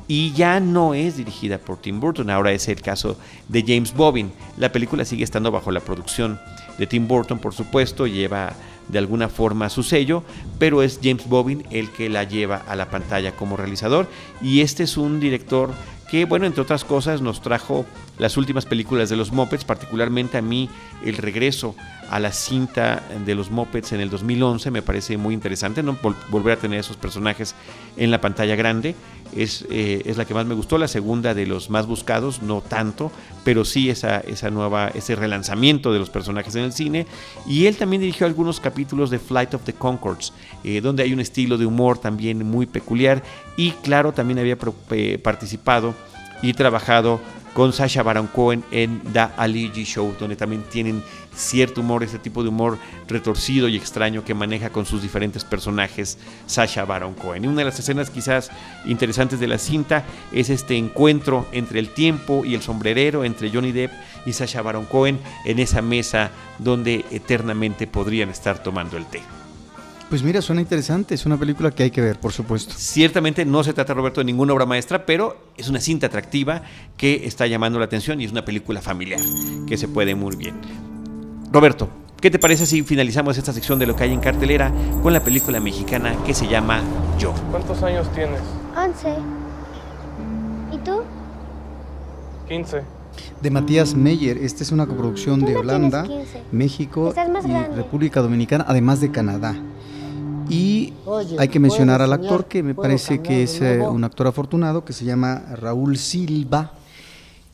Y 0.09 0.33
ya 0.33 0.61
no 0.61 0.95
es 0.95 1.17
dirigida 1.17 1.59
por 1.59 1.79
Tim 1.79 1.99
Burton, 1.99 2.31
ahora 2.31 2.53
es 2.53 2.69
el 2.69 2.81
caso 2.81 3.19
de 3.49 3.65
James 3.67 3.93
Bobbin. 3.93 4.31
La 4.57 4.71
película 4.71 5.05
sigue 5.05 5.25
estando 5.25 5.51
bajo 5.51 5.73
la 5.73 5.81
producción 5.81 6.39
de 6.79 6.87
Tim 6.87 7.09
Burton, 7.09 7.41
por 7.41 7.55
supuesto, 7.55 8.07
lleva 8.07 8.53
de 8.89 8.99
alguna 8.99 9.29
forma 9.29 9.69
su 9.69 9.83
sello, 9.83 10.23
pero 10.59 10.83
es 10.83 11.01
James 11.03 11.29
Bobbin 11.29 11.65
el 11.71 11.91
que 11.91 12.09
la 12.09 12.25
lleva 12.25 12.57
a 12.69 12.77
la 12.77 12.89
pantalla 12.89 13.33
como 13.33 13.57
realizador 13.57 14.09
y 14.41 14.61
este 14.61 14.85
es 14.85 14.97
un 14.97 15.19
director 15.19 15.71
que, 16.11 16.25
bueno, 16.25 16.47
entre 16.47 16.63
otras 16.63 16.85
cosas 16.85 17.21
nos 17.21 17.41
trajo 17.41 17.85
las 18.19 18.37
últimas 18.37 18.65
películas 18.65 19.09
de 19.09 19.17
los 19.17 19.33
Muppets, 19.33 19.65
particularmente 19.65 20.39
a 20.39 20.43
mí 20.43 20.71
el 21.05 21.17
regreso 21.17 21.75
a 22.11 22.21
la 22.21 22.33
cinta 22.33 23.03
de 23.25 23.35
los 23.35 23.51
Muppets 23.51 23.93
en 23.93 24.01
el 24.01 24.11
2011 24.11 24.71
me 24.71 24.83
parece 24.83 25.17
muy 25.17 25.35
interesante, 25.35 25.83
¿no? 25.83 25.99
volver 26.31 26.59
a 26.59 26.61
tener 26.61 26.81
esos 26.81 26.97
personajes 26.97 27.55
en 27.97 28.11
la 28.11 28.21
pantalla 28.21 28.55
grande 28.55 28.95
es, 29.35 29.65
eh, 29.71 30.03
es, 30.05 30.17
la 30.17 30.25
que 30.25 30.35
más 30.35 30.47
me 30.47 30.55
gustó, 30.55 30.79
la 30.79 30.89
segunda 30.89 31.35
de 31.35 31.47
los 31.47 31.71
más 31.71 31.87
buscados, 31.87 32.43
no 32.43 32.61
tanto, 32.61 33.11
pero 33.45 33.65
sí 33.65 33.91
esa, 33.91 34.19
esa 34.21 34.51
nueva, 34.51 34.89
ese 34.89 35.17
relanzamiento 35.17 35.93
de 35.93 35.99
los 35.99 36.11
personajes 36.11 36.55
en 36.57 36.65
el 36.65 36.73
cine. 36.73 37.07
Y 37.47 37.67
él 37.67 37.77
también 37.77 38.01
dirigió 38.01 38.27
algunos 38.27 38.61
capítulos 38.61 39.11
de 39.11 39.19
Flight 39.19 39.55
of 39.55 39.63
the 39.65 39.73
Concords, 39.73 40.33
eh, 40.65 40.81
donde 40.81 41.03
hay 41.03 41.13
un 41.13 41.21
estilo 41.21 41.59
de 41.59 41.67
humor 41.67 41.99
también 41.99 42.47
muy 42.47 42.67
peculiar. 42.67 43.23
Y 43.57 43.71
claro, 43.71 44.13
también 44.13 44.39
había 44.39 44.59
eh, 44.91 45.19
participado 45.19 45.95
y 46.43 46.53
trabajado 46.53 47.21
con 47.57 47.73
Sasha 47.73 48.03
Baron 48.03 48.27
Cohen 48.27 48.63
en 48.71 49.01
The 49.15 49.29
Ali 49.39 49.73
G 49.73 49.87
Show, 49.87 50.15
donde 50.21 50.37
también 50.37 50.63
tienen 50.65 51.03
cierto 51.35 51.81
humor, 51.81 52.03
ese 52.05 52.19
tipo 52.19 52.43
de 52.43 52.51
humor 52.51 52.77
retorcido 53.09 53.67
y 53.67 53.77
extraño 53.77 54.23
que 54.27 54.35
maneja 54.35 54.69
con 54.69 54.85
sus 54.85 55.01
diferentes 55.01 55.43
personajes 55.43 56.19
Sasha 56.45 56.85
Baron 56.85 57.15
Cohen. 57.15 57.45
Y 57.45 57.47
una 57.47 57.61
de 57.61 57.65
las 57.65 57.79
escenas 57.79 58.11
quizás 58.11 58.51
interesantes 58.85 59.41
de 59.41 59.47
la 59.47 59.57
cinta 59.57 60.05
es 60.33 60.51
este 60.51 60.77
encuentro 60.77 61.47
entre 61.51 61.79
el 61.81 61.89
tiempo 61.89 62.45
y 62.45 62.55
el 62.55 62.61
sombrerero, 62.61 63.25
entre 63.25 63.51
Johnny 63.51 63.73
Depp 63.73 63.93
y 64.27 64.35
Sasha 64.35 64.61
Baron 64.61 64.85
Cohen 64.85 65.19
en 65.47 65.59
esa 65.59 65.81
mesa 65.81 66.33
donde 66.59 67.07
eternamente 67.11 67.87
podrían 67.87 68.29
estar 68.29 68.63
tomando 68.63 68.99
el 68.99 69.07
té. 69.07 69.23
Pues 70.09 70.23
mira, 70.23 70.41
suena 70.41 70.61
interesante, 70.61 71.17
es 71.17 71.27
una 71.27 71.37
película 71.37 71.73
que 71.73 71.83
hay 71.83 71.91
que 71.91 72.01
ver, 72.01 72.21
por 72.21 72.33
supuesto. 72.33 72.73
Ciertamente 72.77 73.45
no 73.45 73.65
se 73.65 73.73
trata, 73.73 73.93
Roberto, 73.93 74.21
de 74.21 74.25
ninguna 74.25 74.53
obra 74.53 74.65
maestra, 74.65 75.05
pero 75.05 75.37
es 75.57 75.69
una 75.69 75.81
cinta 75.81 76.07
atractiva 76.07 76.63
que 76.97 77.27
está 77.27 77.49
llamando 77.49 77.81
la 77.81 77.87
atención 77.87 78.21
y 78.21 78.25
es 78.25 78.31
una 78.31 78.45
película 78.45 78.81
familiar 78.81 79.21
que 79.67 79.77
se 79.77 79.89
puede 79.89 80.15
muy 80.15 80.37
bien. 80.37 80.55
Roberto, 81.51 81.89
¿qué 82.21 82.31
te 82.31 82.39
parece 82.39 82.67
si 82.67 82.85
finalizamos 82.85 83.37
esta 83.37 83.53
sección 83.53 83.81
de 83.81 83.87
lo 83.87 83.97
que 83.97 84.05
hay 84.05 84.13
en 84.13 84.21
cartelera 84.21 84.73
con 85.03 85.13
la 85.13 85.25
película 85.25 85.59
mexicana 85.59 86.15
que 86.25 86.35
se 86.35 86.47
llama 86.47 86.83
Yo? 87.19 87.35
¿Cuántos 87.51 87.83
años 87.83 88.07
tienes? 88.13 88.41
11. 88.77 89.09
¿Y 90.73 90.79
tú? 90.79 91.03
15. 92.47 92.83
De 93.43 93.51
Matías 93.51 93.95
Meyer, 93.97 94.39
esta 94.39 94.63
es 94.63 94.71
una 94.71 94.87
coproducción 94.87 95.41
de 95.41 95.57
Holanda, 95.57 96.05
tienes 96.05 96.29
15. 96.29 96.43
México 96.53 97.11
y 97.11 97.49
grande. 97.49 97.75
República 97.75 98.21
Dominicana, 98.21 98.65
además 98.69 99.01
de 99.01 99.11
Canadá. 99.11 99.57
Y 100.49 100.93
hay 101.39 101.49
que 101.49 101.61
mencionar 101.61 102.03
al 102.03 102.11
¿puedo 102.11 102.23
actor 102.23 102.45
que 102.47 102.63
me 102.63 102.75
¿Puedo 102.75 102.89
parece 102.89 103.21
que 103.21 103.43
es 103.43 103.61
eh, 103.61 103.81
un 103.81 104.05
actor 104.05 104.27
afortunado 104.27 104.85
que 104.85 104.93
se 104.93 105.05
llama 105.05 105.43
Raúl 105.57 105.97
Silva, 105.97 106.73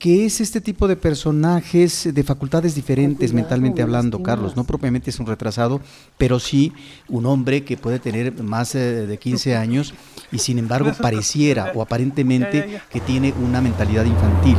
que 0.02 0.26
es 0.26 0.40
este 0.40 0.60
tipo 0.60 0.88
de 0.88 0.96
personajes 0.96 2.12
de 2.12 2.24
facultades 2.24 2.74
diferentes 2.74 3.32
mentalmente 3.32 3.76
me 3.76 3.82
hablando. 3.84 4.20
Carlos. 4.20 4.56
No 4.56 4.64
propiamente 4.64 5.10
es 5.10 5.20
un 5.20 5.26
retrasado, 5.26 5.80
pero 6.18 6.40
sí 6.40 6.72
un 7.08 7.24
hombre 7.26 7.62
que 7.62 7.76
puede 7.76 8.00
tener 8.00 8.42
más 8.42 8.74
eh, 8.74 9.06
de 9.06 9.16
15 9.16 9.54
años 9.54 9.94
y 10.32 10.38
sin 10.38 10.58
embargo 10.58 10.90
pareciera 11.00 11.70
o 11.76 11.82
aparentemente 11.82 12.80
que 12.90 13.00
tiene 13.00 13.32
una 13.44 13.60
mentalidad 13.60 14.04
infantil. 14.04 14.56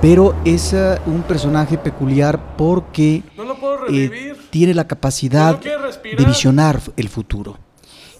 Pero 0.00 0.36
es 0.44 0.72
eh, 0.74 0.96
un 1.06 1.22
personaje 1.22 1.76
peculiar 1.76 2.56
porque 2.56 3.24
No 3.36 3.42
lo 3.42 3.58
puedo 3.58 3.74
eh, 3.88 4.08
revivir. 4.08 4.36
Tiene 4.50 4.74
la 4.74 4.86
capacidad 4.86 5.58
de 5.58 6.24
visionar 6.24 6.80
el 6.96 7.08
futuro. 7.08 7.58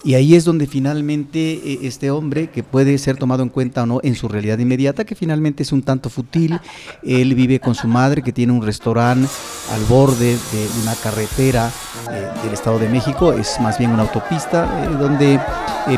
Y 0.03 0.13
ahí 0.13 0.35
es 0.35 0.45
donde 0.45 0.65
finalmente 0.65 1.39
eh, 1.53 1.79
este 1.83 2.09
hombre, 2.09 2.49
que 2.49 2.63
puede 2.63 2.97
ser 2.97 3.17
tomado 3.17 3.43
en 3.43 3.49
cuenta 3.49 3.83
o 3.83 3.85
no 3.85 3.99
en 4.01 4.15
su 4.15 4.29
realidad 4.29 4.57
inmediata, 4.57 5.03
que 5.03 5.13
finalmente 5.13 5.63
es 5.63 5.73
un 5.73 5.81
tanto 5.81 6.09
futil, 6.09 6.59
él 7.03 7.35
vive 7.35 7.59
con 7.59 7.75
su 7.75 7.87
madre 7.87 8.21
que 8.21 8.31
tiene 8.31 8.53
un 8.53 8.61
restaurante 8.61 9.27
al 9.73 9.83
borde 9.85 10.37
de 10.37 10.67
una 10.81 10.95
carretera 10.95 11.69
eh, 12.11 12.27
del 12.43 12.53
Estado 12.53 12.79
de 12.79 12.87
México, 12.87 13.33
es 13.33 13.59
más 13.59 13.77
bien 13.77 13.91
una 13.91 14.03
autopista, 14.03 14.85
eh, 14.85 14.95
donde 14.97 15.33
eh, 15.33 15.39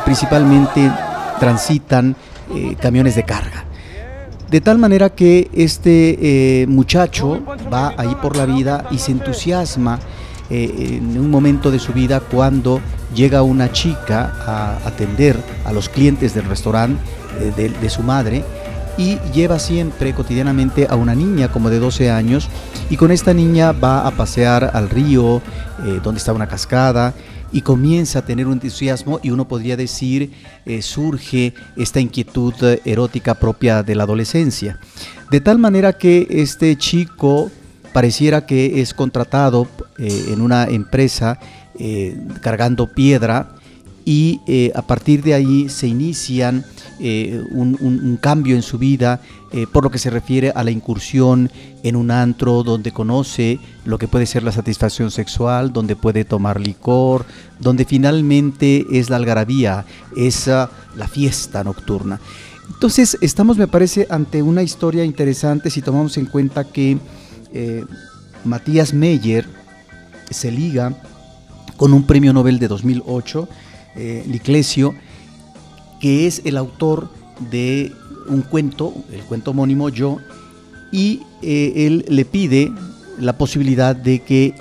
principalmente 0.03 0.91
transitan 1.39 2.15
camiones 2.81 3.15
de 3.15 3.23
carga. 3.23 3.63
De 4.49 4.59
tal 4.59 4.77
manera 4.77 5.09
que 5.09 5.49
este 5.53 6.65
muchacho 6.67 7.41
va 7.71 7.93
ahí 7.95 8.13
por 8.21 8.35
la 8.35 8.45
vida 8.45 8.87
y 8.91 8.97
se 8.97 9.13
entusiasma 9.13 9.97
eh, 10.53 10.97
en 10.97 11.17
un 11.17 11.29
momento 11.29 11.71
de 11.71 11.79
su 11.79 11.93
vida 11.93 12.19
cuando 12.19 12.81
llega 13.15 13.41
una 13.41 13.71
chica 13.71 14.33
a 14.45 14.85
atender 14.85 15.41
a 15.63 15.71
los 15.71 15.87
clientes 15.87 16.33
del 16.33 16.43
restaurante 16.43 17.01
eh, 17.39 17.71
de, 17.81 17.89
su 17.89 18.03
madre 18.03 18.43
y 18.97 19.17
lleva 19.33 19.59
siempre 19.59 20.13
cotidianamente 20.13 20.87
a 20.89 20.97
una 20.97 21.15
niña 21.15 21.47
como 21.47 21.69
de 21.69 21.79
12 21.79 22.11
años 22.11 22.49
y 22.89 22.97
con 22.97 23.11
esta 23.11 23.33
niña 23.33 23.71
va 23.71 24.05
a 24.05 24.11
pasear 24.11 24.71
al 24.73 24.89
río 24.89 25.37
eh, 25.85 26.01
donde 26.03 26.17
está 26.17 26.33
una 26.33 26.49
cascada 26.49 27.13
y 27.53 27.61
comienza 27.61 28.19
a 28.19 28.25
tener 28.25 28.45
un 28.45 28.53
entusiasmo 28.53 29.21
y 29.23 29.29
uno 29.29 29.47
podría 29.47 29.77
decir 29.77 30.33
surge 30.81 31.53
esta 31.77 32.01
inquietud 32.01 32.53
erótica 32.83 33.35
propia 33.35 33.83
de 33.83 33.95
la 33.95 34.03
adolescencia. 34.03 34.79
De 35.29 35.39
tal 35.39 35.59
manera 35.59 35.93
que 35.93 36.27
este 36.29 36.77
chico 36.77 37.51
pareciera 37.93 38.45
que 38.45 38.81
es 38.81 38.93
contratado 38.93 39.67
eh, 39.97 40.25
en 40.29 40.41
una 40.41 40.65
empresa 40.65 41.39
eh, 41.79 42.17
cargando 42.41 42.87
piedra 42.87 43.55
y 44.03 44.41
eh, 44.47 44.71
a 44.75 44.81
partir 44.81 45.23
de 45.23 45.33
ahí 45.33 45.69
se 45.69 45.87
inician 45.87 46.65
un, 46.99 48.19
cambio 48.21 48.55
en 48.55 48.61
su 48.61 48.77
vida 48.77 49.21
por 49.71 49.83
lo 49.83 49.89
que 49.89 49.97
se 49.97 50.11
refiere 50.11 50.51
a 50.53 50.63
la 50.63 50.69
incursión 50.69 51.49
en 51.81 51.95
un 51.95 52.11
antro 52.11 52.61
donde 52.61 52.91
conoce 52.91 53.59
lo 53.85 53.97
que 53.97 54.07
puede 54.07 54.27
ser 54.27 54.43
la 54.43 54.51
satisfacción 54.51 55.09
sexual, 55.09 55.73
donde 55.73 55.95
puede 55.95 56.25
tomar 56.25 56.59
licor, 56.61 57.25
donde 57.59 57.85
finalmente 57.85 58.85
es 58.91 59.09
la 59.09 59.15
algarabía, 59.15 59.85
es 60.15 60.47
ah, 60.47 60.69
la 60.95 61.07
fiesta 61.07 61.63
nocturna. 61.63 62.19
Entonces 62.73 63.17
estamos, 63.21 63.57
me 63.57 63.67
parece, 63.67 64.07
ante 64.09 64.41
una 64.41 64.63
historia 64.63 65.03
interesante 65.03 65.69
si 65.69 65.81
tomamos 65.81 66.17
en 66.17 66.25
cuenta 66.25 66.63
que 66.63 66.97
eh, 67.53 67.83
Matías 68.43 68.93
Meyer 68.93 69.45
se 70.29 70.51
liga 70.51 70.95
con 71.77 71.93
un 71.93 72.05
premio 72.05 72.33
Nobel 72.33 72.59
de 72.59 72.67
2008, 72.67 73.47
eh, 73.95 74.23
Liclesio, 74.27 74.95
que 75.99 76.27
es 76.27 76.41
el 76.45 76.57
autor 76.57 77.09
de 77.51 77.91
un 78.27 78.41
cuento, 78.41 78.93
el 79.11 79.21
cuento 79.21 79.51
homónimo 79.51 79.89
Yo, 79.89 80.19
y 80.91 81.21
eh, 81.41 81.73
él 81.87 82.05
le 82.07 82.25
pide 82.25 82.71
la 83.19 83.37
posibilidad 83.37 83.95
de 83.95 84.19
que 84.19 84.55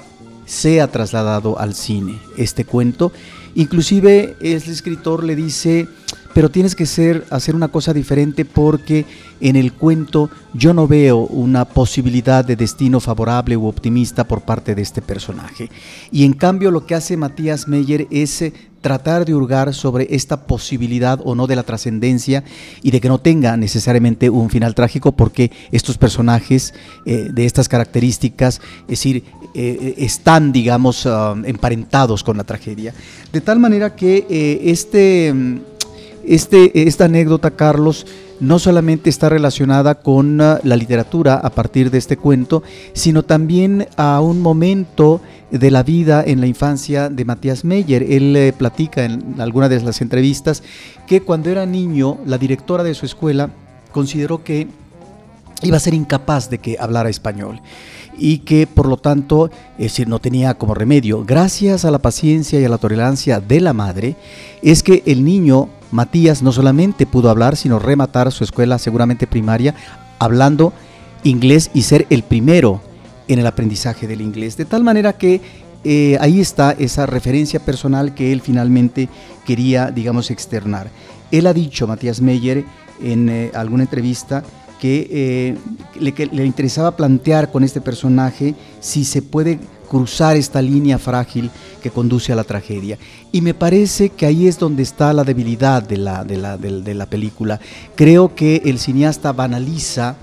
sea 0.47 0.89
trasladado 0.89 1.59
al 1.59 1.75
cine 1.75 2.19
este 2.37 2.65
cuento. 2.65 3.13
Inclusive 3.55 4.37
el 4.41 4.57
escritor 4.57 5.25
le 5.25 5.37
dice, 5.37 5.89
pero 6.35 6.51
tienes 6.51 6.75
que 6.75 6.87
ser, 6.87 7.27
hacer 7.31 7.55
una 7.55 7.69
cosa 7.69 7.93
diferente 7.93 8.45
porque 8.45 9.05
en 9.41 9.57
el 9.57 9.73
cuento 9.73 10.31
yo 10.55 10.75
no 10.75 10.87
veo 10.87 11.19
una 11.19 11.65
posibilidad 11.65 12.45
de 12.45 12.57
destino 12.57 13.01
favorable 13.01 13.57
u 13.57 13.67
optimista 13.67 14.25
por 14.25 14.43
parte 14.43 14.75
de 14.75 14.83
este 14.83 15.03
personaje. 15.03 15.71
Y 16.13 16.25
en 16.25 16.35
cambio 16.35 16.71
lo 16.71 16.87
que 16.87 16.95
hace 16.95 17.17
Matías 17.17 17.67
Meyer 17.67 18.07
es 18.11 18.43
eh, 18.43 18.53
tratar 18.81 19.25
de 19.25 19.35
hurgar 19.35 19.75
sobre 19.75 20.09
esta 20.11 20.47
posibilidad 20.47 21.21
o 21.25 21.35
no 21.35 21.47
de 21.47 21.57
la 21.57 21.63
trascendencia 21.63 22.45
y 22.83 22.91
de 22.91 23.01
que 23.01 23.09
no 23.09 23.19
tenga 23.19 23.57
necesariamente 23.57 24.31
un 24.31 24.51
final 24.51 24.75
trágico 24.75 25.13
porque 25.13 25.51
estos 25.73 25.99
personajes 25.99 26.75
eh, 27.07 27.29
de 27.33 27.45
estas 27.45 27.69
características, 27.69 28.61
es 28.83 28.89
decir, 28.89 29.25
eh, 29.55 29.95
están, 29.99 30.53
digamos, 30.53 31.07
ah, 31.07 31.35
emparentados 31.45 32.23
con 32.23 32.37
la 32.37 32.45
tragedia. 32.45 32.95
De 33.33 33.41
tal 33.41 33.59
manera 33.59 33.97
que 33.97 34.27
este, 34.65 35.33
mm, 35.35 35.59
este, 36.25 36.87
esta 36.87 37.07
anécdota, 37.07 37.51
Carlos, 37.53 38.07
no 38.41 38.59
solamente 38.59 39.11
está 39.11 39.29
relacionada 39.29 39.97
con 39.97 40.41
ah, 40.41 40.61
la 40.65 40.77
literatura 40.77 41.35
a 41.35 41.51
partir 41.51 41.91
de 41.91 41.99
este 41.99 42.17
cuento, 42.17 42.63
sino 42.95 43.23
también 43.23 43.87
a 43.97 44.21
un 44.21 44.41
momento 44.41 45.21
de 45.51 45.71
la 45.71 45.83
vida 45.83 46.23
en 46.27 46.41
la 46.41 46.47
infancia 46.47 47.09
de 47.09 47.25
Matías 47.25 47.65
Meyer. 47.65 48.03
Él 48.03 48.35
eh, 48.37 48.53
platica 48.53 49.05
en 49.05 49.41
alguna 49.41 49.69
de 49.69 49.81
las 49.83 50.01
entrevistas 50.01 50.63
que 51.07 51.21
cuando 51.21 51.51
era 51.51 51.67
niño, 51.67 52.19
la 52.25 52.39
directora 52.39 52.83
de 52.83 52.95
su 52.95 53.05
escuela 53.05 53.51
consideró 53.93 54.43
que 54.43 54.69
iba 55.63 55.77
a 55.77 55.81
ser 55.81 55.93
incapaz 55.95 56.49
de 56.49 56.59
que 56.59 56.77
hablara 56.81 57.11
español 57.11 57.61
y 58.17 58.39
que 58.39 58.67
por 58.67 58.87
lo 58.87 58.97
tanto 58.97 59.51
es 59.79 59.93
decir, 59.93 60.09
no 60.09 60.19
tenía 60.19 60.55
como 60.55 60.75
remedio. 60.75 61.25
Gracias 61.25 61.85
a 61.85 61.91
la 61.91 61.99
paciencia 61.99 62.61
y 62.61 62.65
a 62.65 62.69
la 62.69 62.79
tolerancia 62.79 63.41
de 63.41 63.61
la 63.61 63.73
madre, 63.73 64.17
es 64.63 64.83
que 64.83 65.03
el 65.07 65.25
niño 65.25 65.69
Matías 65.91 66.43
no 66.43 66.53
solamente 66.53 67.07
pudo 67.07 67.31
hablar, 67.31 67.57
sino 67.57 67.79
rematar 67.79 68.31
su 68.33 68.45
escuela 68.45 68.79
seguramente 68.79 69.27
primaria 69.27 69.75
hablando 70.19 70.73
inglés 71.25 71.71
y 71.75 71.83
ser 71.83 72.07
el 72.11 72.23
primero 72.23 72.81
en 73.29 73.39
el 73.39 73.47
aprendizaje 73.47 74.07
del 74.07 74.21
inglés. 74.21 74.57
De 74.57 74.65
tal 74.65 74.83
manera 74.83 75.13
que 75.15 75.41
eh, 75.85 76.19
ahí 76.21 76.41
está 76.41 76.73
esa 76.73 77.07
referencia 77.07 77.61
personal 77.61 78.15
que 78.15 78.33
él 78.33 78.41
finalmente 78.41 79.09
quería, 79.47 79.91
digamos, 79.91 80.31
externar. 80.31 80.91
Él 81.31 81.47
ha 81.47 81.53
dicho, 81.53 81.87
Matías 81.87 82.21
Meyer, 82.21 82.65
en 83.03 83.29
eh, 83.29 83.51
alguna 83.55 83.85
entrevista, 83.85 84.45
eh, 84.83 85.57
que 86.15 86.27
le 86.33 86.47
interesaba 86.47 86.97
plantear 86.97 87.51
con 87.51 87.65
este 87.65 87.81
personaje 87.81 88.55
si 88.81 89.05
se 89.05 89.21
puede 89.21 89.59
cruzar 89.91 90.37
esta 90.37 90.63
línea 90.63 90.99
frágil 90.99 91.51
que 91.83 91.91
conduce 91.91 92.33
a 92.33 92.37
la 92.37 92.45
tragedia. 92.45 92.97
Y 93.33 93.41
me 93.41 93.55
parece 93.55 94.11
que 94.11 94.25
ahí 94.25 94.47
es 94.47 94.57
donde 94.57 94.85
está 94.85 95.13
la 95.13 95.25
debilidad 95.25 95.83
de 95.83 95.97
la, 95.97 96.23
de 96.25 96.37
la, 96.37 96.57
de- 96.57 96.95
la 96.95 97.07
película. 97.07 97.59
Creo 97.97 98.35
que 98.37 98.63
el 98.65 98.79
cineasta 98.79 99.33
banaliza 99.33 100.15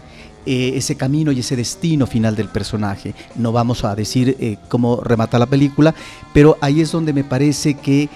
eh, 0.45 0.71
ese 0.75 0.95
camino 0.95 1.33
y 1.33 1.41
ese 1.41 1.57
destino 1.57 2.07
final 2.07 2.33
del 2.37 2.47
personaje. 2.47 3.13
No 3.35 3.51
vamos 3.51 3.83
a 3.83 3.93
decir 3.93 4.37
eh, 4.39 4.55
cómo 4.69 5.01
remata 5.03 5.37
la 5.37 5.47
película, 5.47 5.93
pero 6.33 6.57
ahí 6.61 6.79
es 6.79 6.91
donde 6.93 7.11
me 7.11 7.25
parece 7.25 7.73
que 7.73 8.07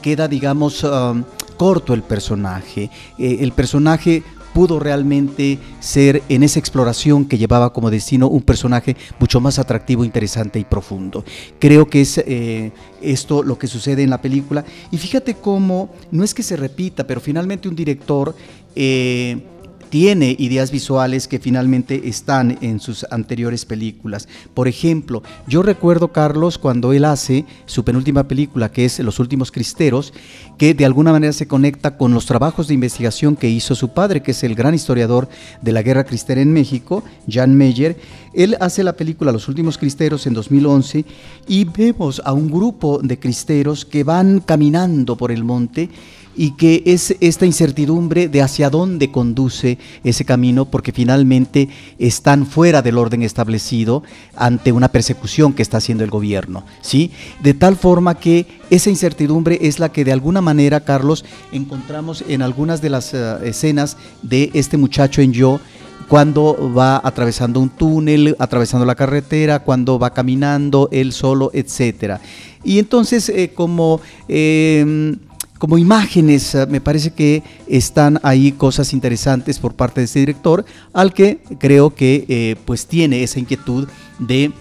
queda, 0.00 0.28
digamos, 0.28 0.84
um, 0.84 1.24
corto 1.56 1.92
el 1.94 2.02
personaje. 2.02 2.88
Eh, 3.18 3.38
el 3.40 3.50
personaje 3.50 4.22
pudo 4.54 4.78
realmente 4.78 5.58
ser 5.80 6.22
en 6.30 6.42
esa 6.44 6.58
exploración 6.58 7.26
que 7.26 7.36
llevaba 7.36 7.72
como 7.72 7.90
destino 7.90 8.28
un 8.28 8.42
personaje 8.42 8.96
mucho 9.18 9.40
más 9.40 9.58
atractivo, 9.58 10.04
interesante 10.04 10.58
y 10.58 10.64
profundo. 10.64 11.24
Creo 11.58 11.88
que 11.88 12.00
es 12.00 12.18
eh, 12.18 12.72
esto 13.02 13.42
lo 13.42 13.58
que 13.58 13.66
sucede 13.66 14.02
en 14.02 14.10
la 14.10 14.22
película. 14.22 14.64
Y 14.90 14.96
fíjate 14.96 15.34
cómo, 15.34 15.90
no 16.10 16.24
es 16.24 16.32
que 16.32 16.42
se 16.42 16.56
repita, 16.56 17.06
pero 17.06 17.20
finalmente 17.20 17.68
un 17.68 17.76
director... 17.76 18.34
Eh, 18.76 19.48
tiene 19.90 20.36
ideas 20.38 20.70
visuales 20.70 21.28
que 21.28 21.38
finalmente 21.38 22.08
están 22.08 22.58
en 22.60 22.80
sus 22.80 23.04
anteriores 23.10 23.64
películas. 23.64 24.28
Por 24.54 24.68
ejemplo, 24.68 25.22
yo 25.46 25.62
recuerdo, 25.62 26.12
Carlos, 26.12 26.58
cuando 26.58 26.92
él 26.92 27.04
hace 27.04 27.44
su 27.66 27.84
penúltima 27.84 28.24
película, 28.24 28.70
que 28.70 28.84
es 28.84 28.98
Los 29.00 29.18
Últimos 29.18 29.52
Cristeros, 29.52 30.12
que 30.58 30.74
de 30.74 30.84
alguna 30.84 31.12
manera 31.12 31.32
se 31.32 31.46
conecta 31.46 31.96
con 31.96 32.14
los 32.14 32.26
trabajos 32.26 32.68
de 32.68 32.74
investigación 32.74 33.36
que 33.36 33.48
hizo 33.48 33.74
su 33.74 33.90
padre, 33.90 34.22
que 34.22 34.32
es 34.32 34.42
el 34.44 34.54
gran 34.54 34.74
historiador 34.74 35.28
de 35.62 35.72
la 35.72 35.82
guerra 35.82 36.04
cristera 36.04 36.40
en 36.40 36.52
México, 36.52 37.02
Jan 37.28 37.54
Meyer. 37.56 37.96
Él 38.32 38.56
hace 38.60 38.82
la 38.82 38.94
película 38.94 39.32
Los 39.32 39.48
Últimos 39.48 39.78
Cristeros 39.78 40.26
en 40.26 40.34
2011 40.34 41.04
y 41.46 41.64
vemos 41.64 42.20
a 42.24 42.32
un 42.32 42.50
grupo 42.50 43.00
de 43.02 43.18
cristeros 43.18 43.84
que 43.84 44.04
van 44.04 44.40
caminando 44.40 45.16
por 45.16 45.30
el 45.30 45.44
monte 45.44 45.88
y 46.36 46.52
que 46.52 46.82
es 46.86 47.16
esta 47.20 47.46
incertidumbre 47.46 48.28
de 48.28 48.42
hacia 48.42 48.70
dónde 48.70 49.10
conduce 49.10 49.78
ese 50.02 50.24
camino 50.24 50.64
porque 50.64 50.92
finalmente 50.92 51.68
están 51.98 52.46
fuera 52.46 52.82
del 52.82 52.98
orden 52.98 53.22
establecido 53.22 54.02
ante 54.36 54.72
una 54.72 54.88
persecución 54.88 55.52
que 55.52 55.62
está 55.62 55.78
haciendo 55.78 56.04
el 56.04 56.10
gobierno, 56.10 56.64
¿sí? 56.80 57.10
De 57.42 57.54
tal 57.54 57.76
forma 57.76 58.16
que 58.16 58.46
esa 58.70 58.90
incertidumbre 58.90 59.58
es 59.62 59.78
la 59.78 59.90
que 59.90 60.04
de 60.04 60.12
alguna 60.12 60.40
manera, 60.40 60.80
Carlos, 60.80 61.24
encontramos 61.52 62.24
en 62.28 62.42
algunas 62.42 62.80
de 62.82 62.90
las 62.90 63.14
eh, 63.14 63.36
escenas 63.44 63.96
de 64.22 64.50
este 64.54 64.76
muchacho 64.76 65.22
en 65.22 65.32
Yo, 65.32 65.60
cuando 66.08 66.72
va 66.76 67.00
atravesando 67.02 67.60
un 67.60 67.70
túnel, 67.70 68.36
atravesando 68.38 68.84
la 68.84 68.94
carretera, 68.94 69.60
cuando 69.60 69.98
va 69.98 70.12
caminando 70.12 70.88
él 70.92 71.12
solo, 71.12 71.50
etcétera. 71.54 72.20
Y 72.62 72.78
entonces, 72.78 73.28
eh, 73.28 73.52
como 73.54 74.00
eh, 74.28 75.16
como 75.64 75.78
imágenes, 75.78 76.54
eh, 76.54 76.66
me 76.66 76.82
parece 76.82 77.14
que 77.14 77.42
están 77.66 78.20
ahí 78.22 78.52
cosas 78.52 78.92
interesantes 78.92 79.58
por 79.58 79.74
parte 79.74 80.02
de 80.02 80.04
este 80.04 80.18
director, 80.18 80.62
al 80.92 81.14
que 81.14 81.38
creo 81.58 81.94
que 81.94 82.26
eh, 82.28 82.56
pues 82.66 82.86
tiene 82.86 83.22
esa 83.22 83.40
inquietud 83.40 83.88
de 84.18 84.52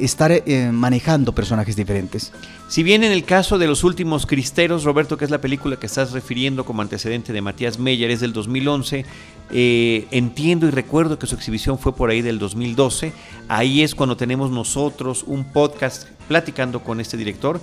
estar 0.00 0.32
eh, 0.32 0.70
manejando 0.72 1.34
personajes 1.34 1.76
diferentes. 1.76 2.32
Si 2.66 2.82
bien 2.82 3.04
en 3.04 3.12
el 3.12 3.24
caso 3.24 3.58
de 3.58 3.66
Los 3.66 3.84
Últimos 3.84 4.24
Cristeros, 4.24 4.84
Roberto, 4.84 5.18
que 5.18 5.26
es 5.26 5.30
la 5.30 5.42
película 5.42 5.76
que 5.76 5.84
estás 5.84 6.12
refiriendo 6.12 6.64
como 6.64 6.80
antecedente 6.80 7.34
de 7.34 7.42
Matías 7.42 7.78
Meyer, 7.78 8.10
es 8.10 8.20
del 8.20 8.32
2011, 8.32 9.04
entiendo 9.50 10.66
y 10.66 10.70
recuerdo 10.70 11.18
que 11.18 11.26
su 11.26 11.34
exhibición 11.34 11.78
fue 11.78 11.94
por 11.94 12.08
ahí 12.08 12.22
del 12.22 12.38
2012, 12.38 13.12
ahí 13.48 13.82
es 13.82 13.94
cuando 13.94 14.16
tenemos 14.16 14.50
nosotros 14.50 15.24
un 15.26 15.44
podcast 15.44 16.08
platicando 16.26 16.80
con 16.82 17.00
este 17.00 17.18
director 17.18 17.60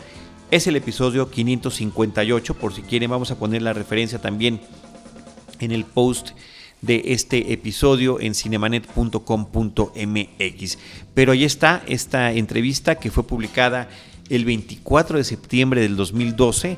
es 0.51 0.67
el 0.67 0.75
episodio 0.75 1.29
558, 1.29 2.53
por 2.55 2.73
si 2.73 2.81
quieren 2.81 3.10
vamos 3.10 3.31
a 3.31 3.39
poner 3.39 3.62
la 3.62 3.73
referencia 3.73 4.19
también 4.19 4.60
en 5.60 5.71
el 5.71 5.86
post 5.86 6.31
de 6.81 7.01
este 7.08 7.53
episodio 7.53 8.19
en 8.19 8.36
cinemanet.com.mx. 8.36 10.77
Pero 11.13 11.31
ahí 11.31 11.43
está 11.43 11.84
esta 11.88 12.31
entrevista 12.31 12.95
que 12.95 13.12
fue 13.12 13.25
publicada 13.25 13.89
el 14.29 14.45
24 14.45 15.17
de 15.17 15.23
septiembre 15.23 15.81
del 15.81 15.95
2012 15.95 16.77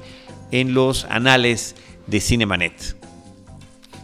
en 0.52 0.74
los 0.74 1.06
anales 1.06 1.76
de 2.08 2.22
Cinemanet. 2.22 2.96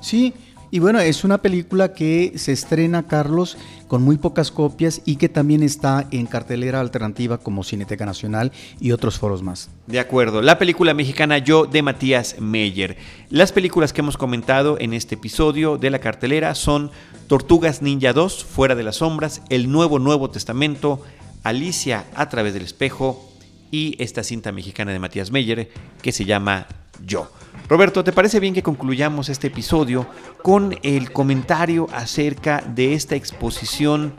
Sí, 0.01 0.33
y 0.71 0.79
bueno, 0.79 0.99
es 0.99 1.23
una 1.23 1.37
película 1.37 1.93
que 1.93 2.33
se 2.35 2.51
estrena, 2.51 3.07
Carlos, 3.07 3.57
con 3.93 4.01
muy 4.01 4.17
pocas 4.17 4.49
copias 4.49 5.03
y 5.05 5.17
que 5.17 5.29
también 5.29 5.61
está 5.61 6.07
en 6.09 6.25
cartelera 6.25 6.79
alternativa 6.79 7.37
como 7.37 7.63
Cineteca 7.63 8.07
Nacional 8.07 8.51
y 8.79 8.91
otros 8.91 9.19
foros 9.19 9.43
más. 9.43 9.69
De 9.85 9.99
acuerdo, 9.99 10.41
la 10.41 10.57
película 10.57 10.95
mexicana 10.95 11.37
Yo 11.37 11.67
de 11.67 11.83
Matías 11.83 12.37
Meyer. 12.39 12.97
Las 13.29 13.51
películas 13.51 13.93
que 13.93 14.01
hemos 14.01 14.17
comentado 14.17 14.79
en 14.79 14.93
este 14.93 15.13
episodio 15.13 15.77
de 15.77 15.91
la 15.91 15.99
cartelera 15.99 16.55
son 16.55 16.89
Tortugas 17.27 17.83
Ninja 17.83 18.13
2, 18.13 18.43
Fuera 18.45 18.73
de 18.73 18.81
las 18.81 18.95
Sombras, 18.95 19.43
El 19.49 19.71
Nuevo 19.71 19.99
Nuevo 19.99 20.31
Testamento, 20.31 20.99
Alicia 21.43 22.05
a 22.15 22.29
través 22.29 22.55
del 22.55 22.63
espejo 22.63 23.31
y 23.69 23.95
esta 23.99 24.23
cinta 24.23 24.51
mexicana 24.51 24.91
de 24.91 24.97
Matías 24.97 25.29
Meyer 25.29 25.69
que 26.01 26.11
se 26.11 26.25
llama 26.25 26.65
Yo. 27.05 27.29
Roberto, 27.69 28.03
¿te 28.03 28.11
parece 28.11 28.39
bien 28.39 28.53
que 28.53 28.61
concluyamos 28.61 29.29
este 29.29 29.47
episodio 29.47 30.05
con 30.41 30.77
el 30.83 31.11
comentario 31.11 31.87
acerca 31.93 32.61
de 32.61 32.93
esta 32.93 33.15
exposición 33.15 34.13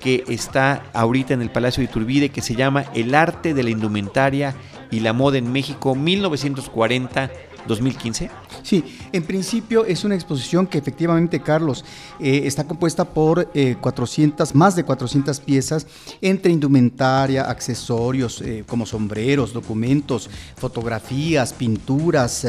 que 0.00 0.24
está 0.28 0.84
ahorita 0.92 1.32
en 1.32 1.42
el 1.42 1.50
Palacio 1.50 1.80
de 1.80 1.90
Iturbide 1.90 2.28
que 2.28 2.42
se 2.42 2.54
llama 2.54 2.84
El 2.94 3.14
arte 3.14 3.54
de 3.54 3.62
la 3.62 3.70
indumentaria 3.70 4.54
y 4.90 5.00
la 5.00 5.12
moda 5.14 5.38
en 5.38 5.50
México 5.50 5.94
1940 5.94 7.30
2015? 7.66 8.30
Sí, 8.62 8.84
en 9.12 9.22
principio 9.22 9.84
es 9.84 10.04
una 10.04 10.14
exposición 10.14 10.66
que 10.66 10.78
efectivamente, 10.78 11.40
Carlos, 11.40 11.84
eh, 12.20 12.42
está 12.44 12.64
compuesta 12.64 13.04
por 13.04 13.50
400, 13.80 14.50
eh, 14.50 14.52
más 14.54 14.76
de 14.76 14.84
400 14.84 15.40
piezas 15.40 15.86
entre 16.20 16.52
indumentaria, 16.52 17.44
accesorios 17.44 18.40
eh, 18.42 18.64
como 18.66 18.86
sombreros, 18.86 19.52
documentos, 19.52 20.28
fotografías, 20.56 21.52
pinturas. 21.52 22.46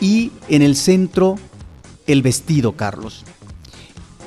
y 0.00 0.32
en 0.48 0.62
el 0.62 0.74
centro, 0.76 1.36
el 2.06 2.22
vestido, 2.22 2.72
Carlos 2.72 3.24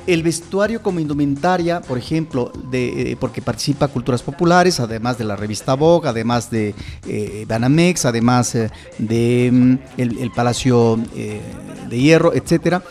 el 0.06 0.22
vestuario 0.22 0.82
como 0.82 1.00
indumentaria, 1.00 1.80
por 1.80 1.98
ejemplo, 1.98 2.52
de, 2.70 3.12
eh, 3.12 3.16
porque 3.18 3.42
participa 3.42 3.88
Culturas 3.88 4.22
Populares, 4.22 4.78
además 4.80 5.18
de 5.18 5.24
la 5.24 5.36
revista 5.36 5.74
Vogue, 5.74 6.08
además 6.08 6.50
de 6.50 6.74
eh, 7.06 7.44
Banamex, 7.48 8.04
además 8.04 8.54
eh, 8.54 8.70
de 8.98 9.50
mm, 9.52 9.78
el, 9.96 10.30
Palacio 10.30 10.98
de 11.16 11.98
Hierro, 11.98 12.34
etcétera. 12.34 12.82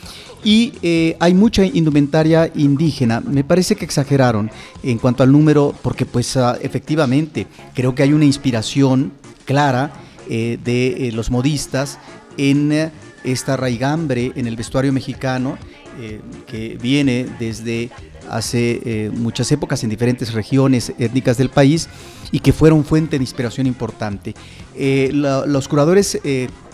Y 0.43 0.73
hay 1.19 1.33
mucha 1.33 1.65
indumentaria 1.65 2.51
indígena. 2.53 3.19
Me 3.19 3.43
parece 3.43 3.75
que 3.75 3.85
exageraron 3.85 4.51
en 4.83 4.99
cuanto 4.99 5.23
al 5.23 5.31
número, 5.31 5.73
porque 5.81 6.05
pues 6.05 6.37
ah, 6.37 6.55
efectivamente 6.61 7.47
creo 7.73 7.95
que 7.95 8.03
hay 8.03 8.13
una 8.13 8.25
inspiración 8.25 9.11
clara 9.45 9.91
de 10.27 11.11
los 11.13 11.31
modistas 11.31 11.97
en 12.37 12.91
esta 13.23 13.57
raigambre 13.57 14.31
en 14.35 14.45
el 14.45 14.55
vestuario 14.55 14.93
mexicano 14.93 15.57
eh, 15.99 16.21
que 16.47 16.77
viene 16.81 17.25
desde 17.39 17.89
hace 18.29 18.81
eh, 18.85 19.11
muchas 19.13 19.51
épocas 19.51 19.83
en 19.83 19.89
diferentes 19.89 20.33
regiones 20.33 20.93
étnicas 20.97 21.37
del 21.37 21.49
país 21.49 21.87
y 22.31 22.39
que 22.39 22.53
fueron 22.53 22.83
fuente 22.83 23.17
de 23.17 23.23
inspiración 23.23 23.67
importante. 23.67 24.33
Eh, 24.75 25.09
los 25.13 25.67
curadores 25.67 26.19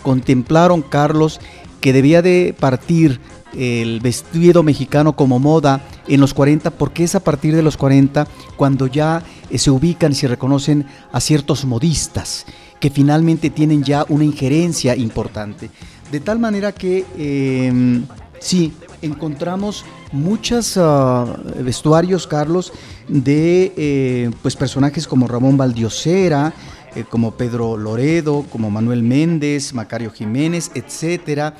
contemplaron, 0.02 0.82
Carlos, 0.82 1.40
que 1.80 1.92
debía 1.92 2.22
de 2.22 2.54
partir 2.58 3.20
el 3.56 4.00
vestido 4.00 4.62
mexicano 4.62 5.14
como 5.14 5.38
moda 5.38 5.84
en 6.08 6.20
los 6.20 6.32
40, 6.32 6.70
porque 6.70 7.04
es 7.04 7.14
a 7.14 7.20
partir 7.20 7.54
de 7.54 7.62
los 7.62 7.76
40 7.76 8.26
cuando 8.56 8.86
ya 8.86 9.22
se 9.54 9.70
ubican 9.70 10.12
y 10.12 10.14
se 10.14 10.28
reconocen 10.28 10.86
a 11.12 11.20
ciertos 11.20 11.64
modistas 11.64 12.46
que 12.80 12.90
finalmente 12.90 13.48
tienen 13.48 13.84
ya 13.84 14.04
una 14.08 14.24
injerencia 14.24 14.96
importante. 14.96 15.70
De 16.10 16.18
tal 16.18 16.40
manera 16.40 16.72
que 16.72 17.06
em, 17.16 18.04
sí, 18.40 18.72
encontramos 19.02 19.84
muchos 20.12 20.76
ah, 20.76 21.26
vestuarios, 21.58 22.26
Carlos, 22.26 22.72
de 23.08 23.72
eh, 23.76 24.30
pues 24.40 24.56
personajes 24.56 25.06
como 25.06 25.28
Ramón 25.28 25.56
Valdiosera, 25.56 26.54
eh, 26.94 27.04
como 27.08 27.32
Pedro 27.32 27.76
Loredo, 27.76 28.44
como 28.50 28.70
Manuel 28.70 29.02
Méndez, 29.02 29.74
Macario 29.74 30.10
Jiménez, 30.10 30.70
etcétera. 30.74 31.56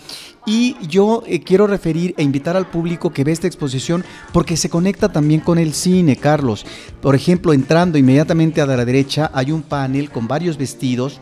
Y 0.46 0.76
yo 0.86 1.22
eh, 1.26 1.40
quiero 1.40 1.66
referir 1.66 2.14
e 2.16 2.22
invitar 2.22 2.56
al 2.56 2.68
público 2.68 3.10
que 3.10 3.24
ve 3.24 3.32
esta 3.32 3.46
exposición 3.46 4.04
porque 4.32 4.56
se 4.56 4.70
conecta 4.70 5.10
también 5.10 5.40
con 5.40 5.58
el 5.58 5.74
cine, 5.74 6.16
Carlos. 6.16 6.64
Por 7.00 7.14
ejemplo, 7.14 7.52
entrando 7.52 7.98
inmediatamente 7.98 8.60
a 8.60 8.66
la 8.66 8.84
derecha 8.84 9.30
hay 9.34 9.52
un 9.52 9.62
panel 9.62 10.10
con 10.10 10.28
varios 10.28 10.56
vestidos, 10.56 11.20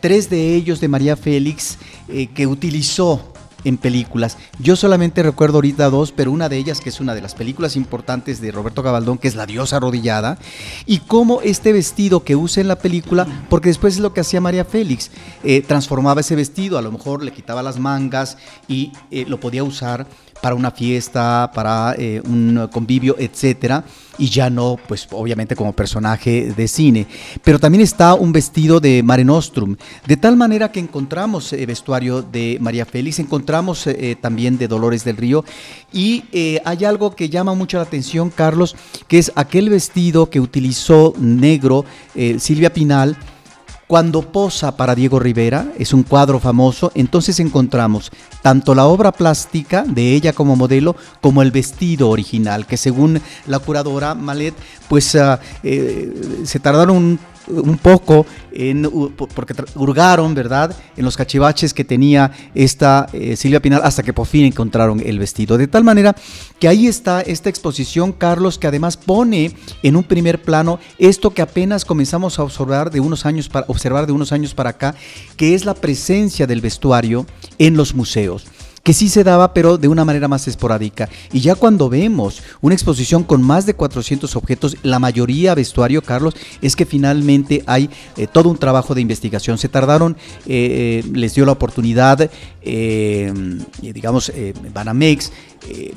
tres 0.00 0.28
de 0.30 0.54
ellos 0.54 0.80
de 0.80 0.88
María 0.88 1.16
Félix, 1.16 1.78
que 2.34 2.46
utilizó 2.46 3.31
en 3.64 3.78
películas. 3.78 4.38
Yo 4.58 4.76
solamente 4.76 5.22
recuerdo 5.22 5.58
ahorita 5.58 5.90
dos, 5.90 6.12
pero 6.12 6.30
una 6.30 6.48
de 6.48 6.56
ellas, 6.56 6.80
que 6.80 6.88
es 6.88 7.00
una 7.00 7.14
de 7.14 7.20
las 7.20 7.34
películas 7.34 7.76
importantes 7.76 8.40
de 8.40 8.52
Roberto 8.52 8.82
Gabaldón, 8.82 9.18
que 9.18 9.28
es 9.28 9.34
La 9.34 9.46
diosa 9.46 9.76
arrodillada, 9.76 10.38
y 10.86 10.98
cómo 10.98 11.40
este 11.42 11.72
vestido 11.72 12.24
que 12.24 12.36
usa 12.36 12.60
en 12.60 12.68
la 12.68 12.76
película, 12.76 13.26
porque 13.48 13.68
después 13.68 13.94
es 13.94 14.00
lo 14.00 14.12
que 14.12 14.20
hacía 14.20 14.40
María 14.40 14.64
Félix, 14.64 15.10
eh, 15.44 15.62
transformaba 15.62 16.20
ese 16.20 16.36
vestido, 16.36 16.78
a 16.78 16.82
lo 16.82 16.92
mejor 16.92 17.22
le 17.22 17.32
quitaba 17.32 17.62
las 17.62 17.78
mangas 17.78 18.36
y 18.68 18.92
eh, 19.10 19.24
lo 19.26 19.40
podía 19.40 19.64
usar 19.64 20.06
para 20.42 20.56
una 20.56 20.72
fiesta, 20.72 21.50
para 21.54 21.94
eh, 21.96 22.20
un 22.24 22.68
convivio, 22.72 23.14
etcétera, 23.16 23.84
y 24.18 24.28
ya 24.28 24.50
no, 24.50 24.76
pues 24.88 25.06
obviamente 25.12 25.54
como 25.54 25.72
personaje 25.72 26.52
de 26.54 26.66
cine. 26.68 27.06
Pero 27.44 27.60
también 27.60 27.80
está 27.80 28.14
un 28.14 28.32
vestido 28.32 28.80
de 28.80 29.04
Mare 29.04 29.24
Nostrum, 29.24 29.76
de 30.04 30.16
tal 30.16 30.36
manera 30.36 30.72
que 30.72 30.80
encontramos 30.80 31.52
el 31.52 31.66
vestuario 31.66 32.22
de 32.22 32.58
María 32.60 32.84
Félix, 32.84 33.20
encontramos 33.20 33.86
eh, 33.86 34.16
también 34.20 34.58
de 34.58 34.66
Dolores 34.66 35.04
del 35.04 35.16
Río, 35.16 35.44
y 35.92 36.24
eh, 36.32 36.60
hay 36.64 36.84
algo 36.84 37.14
que 37.14 37.28
llama 37.28 37.54
mucho 37.54 37.76
la 37.76 37.84
atención, 37.84 38.28
Carlos, 38.28 38.74
que 39.06 39.18
es 39.18 39.30
aquel 39.36 39.70
vestido 39.70 40.28
que 40.28 40.40
utilizó 40.40 41.14
negro 41.18 41.84
Silvia 42.38 42.72
Pinal 42.72 43.16
cuando 43.92 44.22
posa 44.22 44.74
para 44.74 44.94
Diego 44.94 45.18
Rivera, 45.18 45.66
es 45.78 45.92
un 45.92 46.02
cuadro 46.02 46.40
famoso, 46.40 46.92
entonces 46.94 47.38
encontramos 47.40 48.10
tanto 48.40 48.74
la 48.74 48.86
obra 48.86 49.12
plástica 49.12 49.84
de 49.86 50.14
ella 50.14 50.32
como 50.32 50.56
modelo, 50.56 50.96
como 51.20 51.42
el 51.42 51.50
vestido 51.50 52.08
original, 52.08 52.64
que 52.64 52.78
según 52.78 53.20
la 53.44 53.58
curadora 53.58 54.14
Malet, 54.14 54.54
pues 54.88 55.14
ah, 55.16 55.38
eh, 55.62 56.40
se 56.44 56.58
tardaron 56.58 56.96
un 56.96 57.18
un 57.48 57.78
poco 57.78 58.26
en, 58.52 58.88
porque 59.34 59.54
hurgaron, 59.74 60.34
¿verdad?, 60.34 60.74
en 60.96 61.04
los 61.04 61.16
cachivaches 61.16 61.74
que 61.74 61.84
tenía 61.84 62.30
esta 62.54 63.08
eh, 63.12 63.36
Silvia 63.36 63.60
Pinal 63.60 63.82
hasta 63.84 64.02
que 64.02 64.12
por 64.12 64.26
fin 64.26 64.44
encontraron 64.44 65.00
el 65.04 65.18
vestido. 65.18 65.58
De 65.58 65.66
tal 65.66 65.84
manera 65.84 66.14
que 66.58 66.68
ahí 66.68 66.86
está 66.86 67.20
esta 67.20 67.48
exposición, 67.48 68.12
Carlos, 68.12 68.58
que 68.58 68.66
además 68.66 68.96
pone 68.96 69.54
en 69.82 69.96
un 69.96 70.04
primer 70.04 70.42
plano 70.42 70.78
esto 70.98 71.30
que 71.30 71.42
apenas 71.42 71.84
comenzamos 71.84 72.38
a 72.38 72.44
observar 72.44 72.90
de 72.90 73.00
unos 73.00 73.26
años 73.26 73.48
para, 73.48 73.66
observar 73.68 74.06
de 74.06 74.12
unos 74.12 74.32
años 74.32 74.54
para 74.54 74.70
acá, 74.70 74.94
que 75.36 75.54
es 75.54 75.64
la 75.64 75.74
presencia 75.74 76.46
del 76.46 76.60
vestuario 76.60 77.26
en 77.58 77.76
los 77.76 77.94
museos 77.94 78.46
que 78.82 78.92
sí 78.92 79.08
se 79.08 79.24
daba, 79.24 79.54
pero 79.54 79.78
de 79.78 79.88
una 79.88 80.04
manera 80.04 80.28
más 80.28 80.48
esporádica. 80.48 81.08
Y 81.32 81.40
ya 81.40 81.54
cuando 81.54 81.88
vemos 81.88 82.42
una 82.60 82.74
exposición 82.74 83.22
con 83.22 83.42
más 83.42 83.64
de 83.66 83.74
400 83.74 84.34
objetos, 84.36 84.76
la 84.82 84.98
mayoría 84.98 85.54
vestuario, 85.54 86.02
Carlos, 86.02 86.34
es 86.60 86.74
que 86.74 86.86
finalmente 86.86 87.62
hay 87.66 87.88
eh, 88.16 88.26
todo 88.26 88.48
un 88.48 88.58
trabajo 88.58 88.94
de 88.94 89.00
investigación. 89.00 89.58
Se 89.58 89.68
tardaron, 89.68 90.16
eh, 90.46 91.02
eh, 91.04 91.10
les 91.12 91.34
dio 91.34 91.46
la 91.46 91.52
oportunidad, 91.52 92.30
digamos, 93.80 94.32
Banamex, 94.72 95.32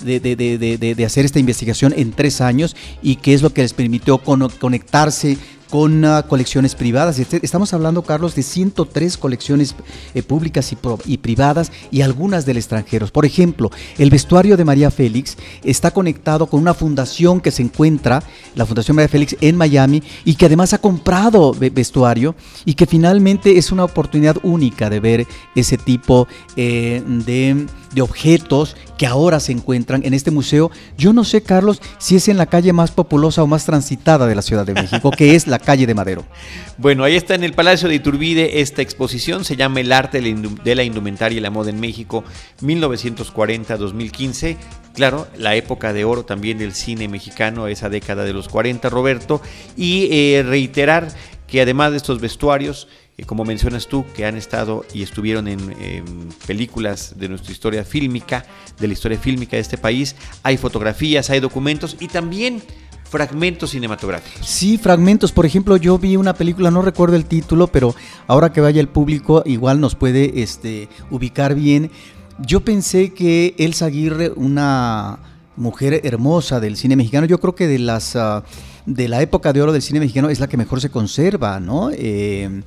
de, 0.03 0.19
de, 0.19 1.05
hacer 1.05 1.25
esta 1.25 1.39
investigación 1.39 1.93
en 1.95 2.11
tres 2.11 2.41
años 2.41 2.75
y 3.01 3.15
que 3.15 3.33
es 3.33 3.41
lo 3.41 3.51
que 3.51 3.61
les 3.61 3.73
permitió 3.73 4.19
conectarse 4.19 5.37
con 5.75 6.05
uh, 6.05 6.23
colecciones 6.25 6.73
privadas. 6.73 7.19
Este, 7.19 7.41
estamos 7.43 7.73
hablando, 7.73 8.01
Carlos, 8.01 8.33
de 8.33 8.43
103 8.43 9.17
colecciones 9.17 9.75
eh, 10.13 10.23
públicas 10.23 10.73
y, 11.05 11.17
privadas 11.17 11.69
y 11.91 11.99
algunas 11.99 12.45
del 12.45 12.55
extranjero. 12.55 13.07
Por 13.07 13.25
ejemplo, 13.25 13.69
el 13.97 14.09
vestuario 14.09 14.55
de 14.55 14.63
María 14.63 14.89
Félix 14.89 15.35
está 15.65 15.91
conectado 15.91 16.47
con 16.47 16.61
una 16.61 16.73
fundación 16.73 17.41
que 17.41 17.51
se 17.51 17.61
encuentra, 17.61 18.23
la 18.55 18.65
Fundación 18.65 18.95
María 18.95 19.09
Félix 19.09 19.35
en 19.41 19.57
Miami, 19.57 20.01
y 20.23 20.35
que 20.35 20.45
además 20.45 20.71
ha 20.71 20.77
comprado 20.77 21.53
vestuario 21.53 22.35
y 22.63 22.75
que 22.75 22.85
finalmente 22.85 23.57
es 23.57 23.73
una 23.73 23.83
oportunidad 23.83 24.37
única 24.43 24.89
de 24.89 25.01
ver 25.01 25.27
ese 25.55 25.77
tipo 25.77 26.25
eh, 26.55 27.03
de 27.05 27.65
de 27.95 28.01
objetos 28.01 28.75
que 28.97 29.07
ahora 29.07 29.39
se 29.39 29.53
encuentran 29.53 30.03
en 30.05 30.13
este 30.13 30.29
museo. 30.29 30.69
Yo 30.97 31.13
no 31.13 31.23
sé, 31.23 31.41
Carlos, 31.41 31.81
si 31.97 32.17
es 32.17 32.27
en 32.27 32.37
la 32.37 32.45
calle 32.45 32.73
más 32.73 32.91
populosa 32.91 33.41
o 33.41 33.47
más 33.47 33.65
transitada 33.65 34.27
de 34.27 34.35
la 34.35 34.41
Ciudad 34.41 34.65
de 34.65 34.73
México, 34.73 35.11
que 35.11 35.35
es 35.35 35.47
la 35.47 35.57
calle 35.59 35.87
de 35.87 35.95
Madero. 35.95 36.23
Bueno, 36.77 37.05
ahí 37.05 37.15
está 37.15 37.35
en 37.35 37.45
el 37.45 37.53
Palacio 37.53 37.87
de 37.87 37.95
Iturbide 37.95 38.59
esta 38.59 38.81
exposición, 38.81 39.45
se 39.45 39.55
llama 39.55 39.79
El 39.79 39.93
arte 39.93 40.19
de 40.19 40.75
la 40.75 40.83
indumentaria 40.83 41.37
y 41.37 41.39
la 41.39 41.49
moda 41.49 41.69
en 41.69 41.79
México 41.79 42.25
1940-2015. 42.61 44.57
Claro, 44.93 45.25
la 45.37 45.55
época 45.55 45.93
de 45.93 46.03
oro 46.03 46.25
también 46.25 46.57
del 46.57 46.73
cine 46.73 47.07
mexicano, 47.07 47.67
esa 47.67 47.87
década 47.87 48.25
de 48.25 48.33
los 48.33 48.49
40, 48.49 48.89
Roberto, 48.89 49.41
y 49.77 50.09
eh, 50.11 50.43
reiterar 50.45 51.07
que 51.47 51.61
además 51.61 51.91
de 51.91 51.97
estos 51.97 52.19
vestuarios, 52.19 52.89
como 53.23 53.45
mencionas 53.45 53.87
tú, 53.87 54.05
que 54.13 54.25
han 54.25 54.35
estado 54.35 54.85
y 54.93 55.01
estuvieron 55.01 55.47
en, 55.47 55.59
películas 56.45 57.13
de 57.17 57.29
nuestra 57.29 57.51
historia 57.53 57.85
fílmica, 57.85 58.45
de 58.79 58.87
la 58.87 58.93
historia 58.93 59.17
fílmica 59.17 59.55
de 59.55 59.61
este 59.61 59.77
país, 59.77 60.15
hay 60.43 60.57
fotografías, 60.57 61.29
hay 61.29 61.39
documentos 61.39 61.95
y 61.99 62.09
también 62.09 62.61
fragmentos 63.05 63.69
cinematográficos. 63.69 64.45
Sí, 64.45 64.77
fragmentos. 64.77 65.31
Por 65.31 65.45
ejemplo, 65.45 65.77
yo 65.77 65.97
vi 65.97 66.17
una 66.17 66.33
película, 66.33 66.71
no 66.71 66.81
recuerdo 66.81 67.15
el 67.15 67.25
título, 67.25 67.67
pero 67.67 67.95
ahora 68.27 68.51
que 68.51 68.59
vaya 68.59 68.81
el 68.81 68.89
público 68.89 69.43
igual 69.45 69.79
nos 69.79 69.95
puede 69.95 70.41
este, 70.41 70.89
ubicar 71.09 71.55
bien. 71.55 71.91
Yo 72.39 72.65
pensé 72.65 73.13
que 73.13 73.55
Elsa 73.57 73.85
Aguirre, 73.85 74.33
una 74.35 75.19
mujer 75.55 76.01
hermosa 76.03 76.59
del 76.59 76.75
cine 76.75 76.97
mexicano, 76.97 77.25
yo 77.25 77.39
creo 77.39 77.55
que 77.55 77.67
de 77.67 77.79
las... 77.79 78.17
Ah, 78.17 78.43
de 78.85 79.07
la 79.07 79.21
época 79.21 79.51
de 79.51 79.61
oro 79.61 79.73
del 79.73 79.81
cine 79.81 79.99
mexicano 79.99 80.29
es 80.29 80.39
la 80.39 80.47
que 80.47 80.57
mejor 80.57 80.79
se 80.79 80.89
conserva, 80.89 81.59
¿no? 81.59 81.89
Eh, 81.91 82.61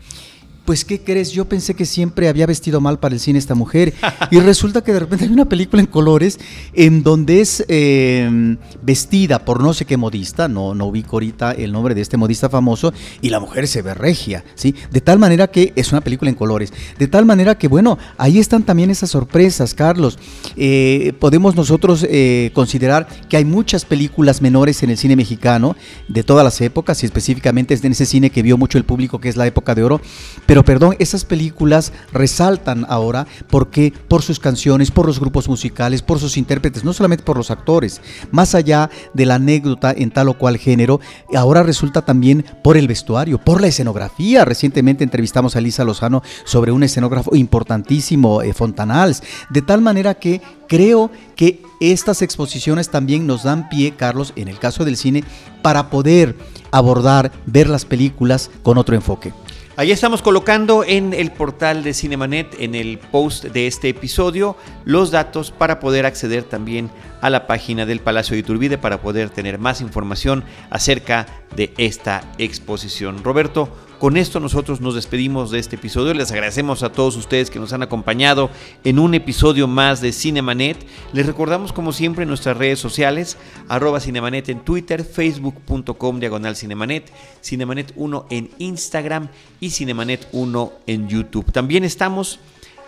pues 0.68 0.84
¿qué 0.84 1.00
crees? 1.00 1.32
Yo 1.32 1.46
pensé 1.46 1.72
que 1.72 1.86
siempre 1.86 2.28
había 2.28 2.44
vestido 2.44 2.78
mal 2.82 2.98
para 2.98 3.14
el 3.14 3.20
cine 3.20 3.38
esta 3.38 3.54
mujer 3.54 3.94
y 4.30 4.38
resulta 4.38 4.84
que 4.84 4.92
de 4.92 5.00
repente 5.00 5.24
hay 5.24 5.30
una 5.30 5.48
película 5.48 5.80
en 5.80 5.86
colores 5.86 6.38
en 6.74 7.02
donde 7.02 7.40
es 7.40 7.64
em, 7.68 8.58
vestida 8.82 9.38
por 9.46 9.62
no 9.62 9.72
sé 9.72 9.86
qué 9.86 9.96
modista, 9.96 10.46
no, 10.46 10.74
no 10.74 10.84
ubico 10.84 11.16
ahorita 11.16 11.52
el 11.52 11.72
nombre 11.72 11.94
de 11.94 12.02
este 12.02 12.18
modista 12.18 12.50
famoso 12.50 12.92
y 13.22 13.30
la 13.30 13.40
mujer 13.40 13.66
se 13.66 13.80
ve 13.80 13.94
regia, 13.94 14.44
¿sí? 14.56 14.74
De 14.90 15.00
tal 15.00 15.18
manera 15.18 15.46
que 15.46 15.72
es 15.74 15.90
una 15.90 16.02
película 16.02 16.28
en 16.28 16.34
colores, 16.34 16.70
de 16.98 17.08
tal 17.08 17.24
manera 17.24 17.56
que 17.56 17.66
bueno, 17.66 17.96
ahí 18.18 18.38
están 18.38 18.62
también 18.62 18.90
esas 18.90 19.08
sorpresas, 19.08 19.72
Carlos. 19.72 20.18
Eh, 20.54 21.14
podemos 21.18 21.56
nosotros 21.56 22.04
eh, 22.06 22.50
considerar 22.52 23.08
que 23.30 23.38
hay 23.38 23.46
muchas 23.46 23.86
películas 23.86 24.42
menores 24.42 24.82
en 24.82 24.90
el 24.90 24.98
cine 24.98 25.16
mexicano 25.16 25.76
de 26.08 26.24
todas 26.24 26.44
las 26.44 26.60
épocas 26.60 27.02
y 27.02 27.06
específicamente 27.06 27.72
es 27.72 27.82
en 27.82 27.92
ese 27.92 28.04
cine 28.04 28.28
que 28.28 28.42
vio 28.42 28.58
mucho 28.58 28.76
el 28.76 28.84
público 28.84 29.18
que 29.18 29.30
es 29.30 29.36
la 29.38 29.46
época 29.46 29.74
de 29.74 29.82
oro, 29.82 30.02
pero 30.44 30.57
pero 30.58 30.64
perdón, 30.64 30.96
esas 30.98 31.24
películas 31.24 31.92
resaltan 32.12 32.84
ahora 32.88 33.28
porque 33.48 33.92
por 34.08 34.22
sus 34.22 34.40
canciones, 34.40 34.90
por 34.90 35.06
los 35.06 35.20
grupos 35.20 35.48
musicales, 35.48 36.02
por 36.02 36.18
sus 36.18 36.36
intérpretes, 36.36 36.82
no 36.82 36.92
solamente 36.92 37.22
por 37.22 37.36
los 37.36 37.52
actores, 37.52 38.00
más 38.32 38.56
allá 38.56 38.90
de 39.14 39.24
la 39.24 39.36
anécdota 39.36 39.94
en 39.96 40.10
tal 40.10 40.30
o 40.30 40.36
cual 40.36 40.56
género, 40.56 40.98
ahora 41.32 41.62
resulta 41.62 42.02
también 42.04 42.44
por 42.64 42.76
el 42.76 42.88
vestuario, 42.88 43.38
por 43.38 43.60
la 43.60 43.68
escenografía. 43.68 44.44
Recientemente 44.44 45.04
entrevistamos 45.04 45.54
a 45.54 45.60
Lisa 45.60 45.84
Lozano 45.84 46.24
sobre 46.44 46.72
un 46.72 46.82
escenógrafo 46.82 47.36
importantísimo, 47.36 48.42
eh, 48.42 48.52
Fontanals, 48.52 49.22
de 49.50 49.62
tal 49.62 49.80
manera 49.80 50.14
que 50.14 50.42
creo 50.66 51.12
que 51.36 51.62
estas 51.78 52.20
exposiciones 52.20 52.90
también 52.90 53.28
nos 53.28 53.44
dan 53.44 53.68
pie, 53.68 53.94
Carlos, 53.96 54.32
en 54.34 54.48
el 54.48 54.58
caso 54.58 54.84
del 54.84 54.96
cine, 54.96 55.22
para 55.62 55.88
poder 55.88 56.34
abordar, 56.72 57.30
ver 57.46 57.68
las 57.68 57.84
películas 57.84 58.50
con 58.64 58.76
otro 58.76 58.96
enfoque. 58.96 59.32
Ahí 59.78 59.92
estamos 59.92 60.22
colocando 60.22 60.82
en 60.82 61.14
el 61.14 61.30
portal 61.30 61.84
de 61.84 61.94
Cinemanet, 61.94 62.56
en 62.58 62.74
el 62.74 62.98
post 62.98 63.44
de 63.44 63.68
este 63.68 63.88
episodio, 63.88 64.56
los 64.84 65.12
datos 65.12 65.52
para 65.52 65.78
poder 65.78 66.04
acceder 66.04 66.42
también 66.42 66.90
a 67.20 67.30
la 67.30 67.46
página 67.46 67.86
del 67.86 68.00
Palacio 68.00 68.34
de 68.34 68.40
Iturbide 68.40 68.78
para 68.78 69.00
poder 69.00 69.30
tener 69.30 69.58
más 69.58 69.80
información 69.80 70.44
acerca 70.70 71.26
de 71.56 71.72
esta 71.78 72.22
exposición. 72.38 73.24
Roberto, 73.24 73.68
con 73.98 74.16
esto 74.16 74.38
nosotros 74.38 74.80
nos 74.80 74.94
despedimos 74.94 75.50
de 75.50 75.58
este 75.58 75.74
episodio. 75.74 76.14
Les 76.14 76.30
agradecemos 76.30 76.84
a 76.84 76.92
todos 76.92 77.16
ustedes 77.16 77.50
que 77.50 77.58
nos 77.58 77.72
han 77.72 77.82
acompañado 77.82 78.48
en 78.84 79.00
un 79.00 79.14
episodio 79.14 79.66
más 79.66 80.00
de 80.00 80.12
Cinemanet. 80.12 80.76
Les 81.12 81.26
recordamos 81.26 81.72
como 81.72 81.92
siempre 81.92 82.24
nuestras 82.24 82.56
redes 82.56 82.78
sociales, 82.78 83.36
arroba 83.68 83.98
Cinemanet 83.98 84.50
en 84.50 84.60
Twitter, 84.60 85.02
facebook.com 85.02 86.20
diagonal 86.20 86.54
Cinemanet, 86.54 87.12
Cinemanet 87.42 87.92
1 87.96 88.26
en 88.30 88.50
Instagram 88.58 89.30
y 89.58 89.70
Cinemanet 89.70 90.28
1 90.30 90.72
en 90.86 91.08
YouTube. 91.08 91.50
También 91.50 91.82
estamos 91.82 92.38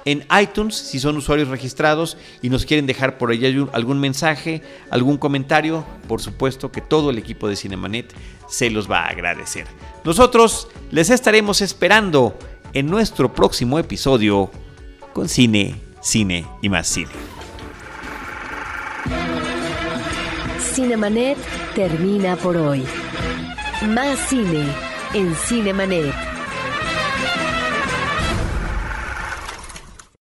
en 0.04 0.24
iTunes 0.40 0.74
si 0.74 0.98
son 0.98 1.16
usuarios 1.16 1.48
registrados 1.48 2.16
y 2.42 2.48
nos 2.48 2.64
quieren 2.64 2.86
dejar 2.86 3.18
por 3.18 3.30
allá 3.30 3.48
algún 3.72 4.00
mensaje, 4.00 4.62
algún 4.90 5.18
comentario, 5.18 5.84
por 6.08 6.20
supuesto 6.20 6.72
que 6.72 6.80
todo 6.80 7.10
el 7.10 7.18
equipo 7.18 7.48
de 7.48 7.56
Cinemanet 7.56 8.12
se 8.48 8.70
los 8.70 8.90
va 8.90 9.00
a 9.00 9.08
agradecer. 9.08 9.66
Nosotros 10.04 10.68
les 10.90 11.10
estaremos 11.10 11.60
esperando 11.60 12.36
en 12.72 12.86
nuestro 12.86 13.32
próximo 13.32 13.78
episodio 13.78 14.50
con 15.12 15.28
cine, 15.28 15.76
cine 16.00 16.46
y 16.62 16.68
más 16.68 16.86
cine. 16.86 17.10
Cinemanet 20.58 21.36
termina 21.74 22.36
por 22.36 22.56
hoy. 22.56 22.84
Más 23.88 24.18
cine 24.28 24.66
en 25.14 25.34
Cinemanet. 25.34 26.29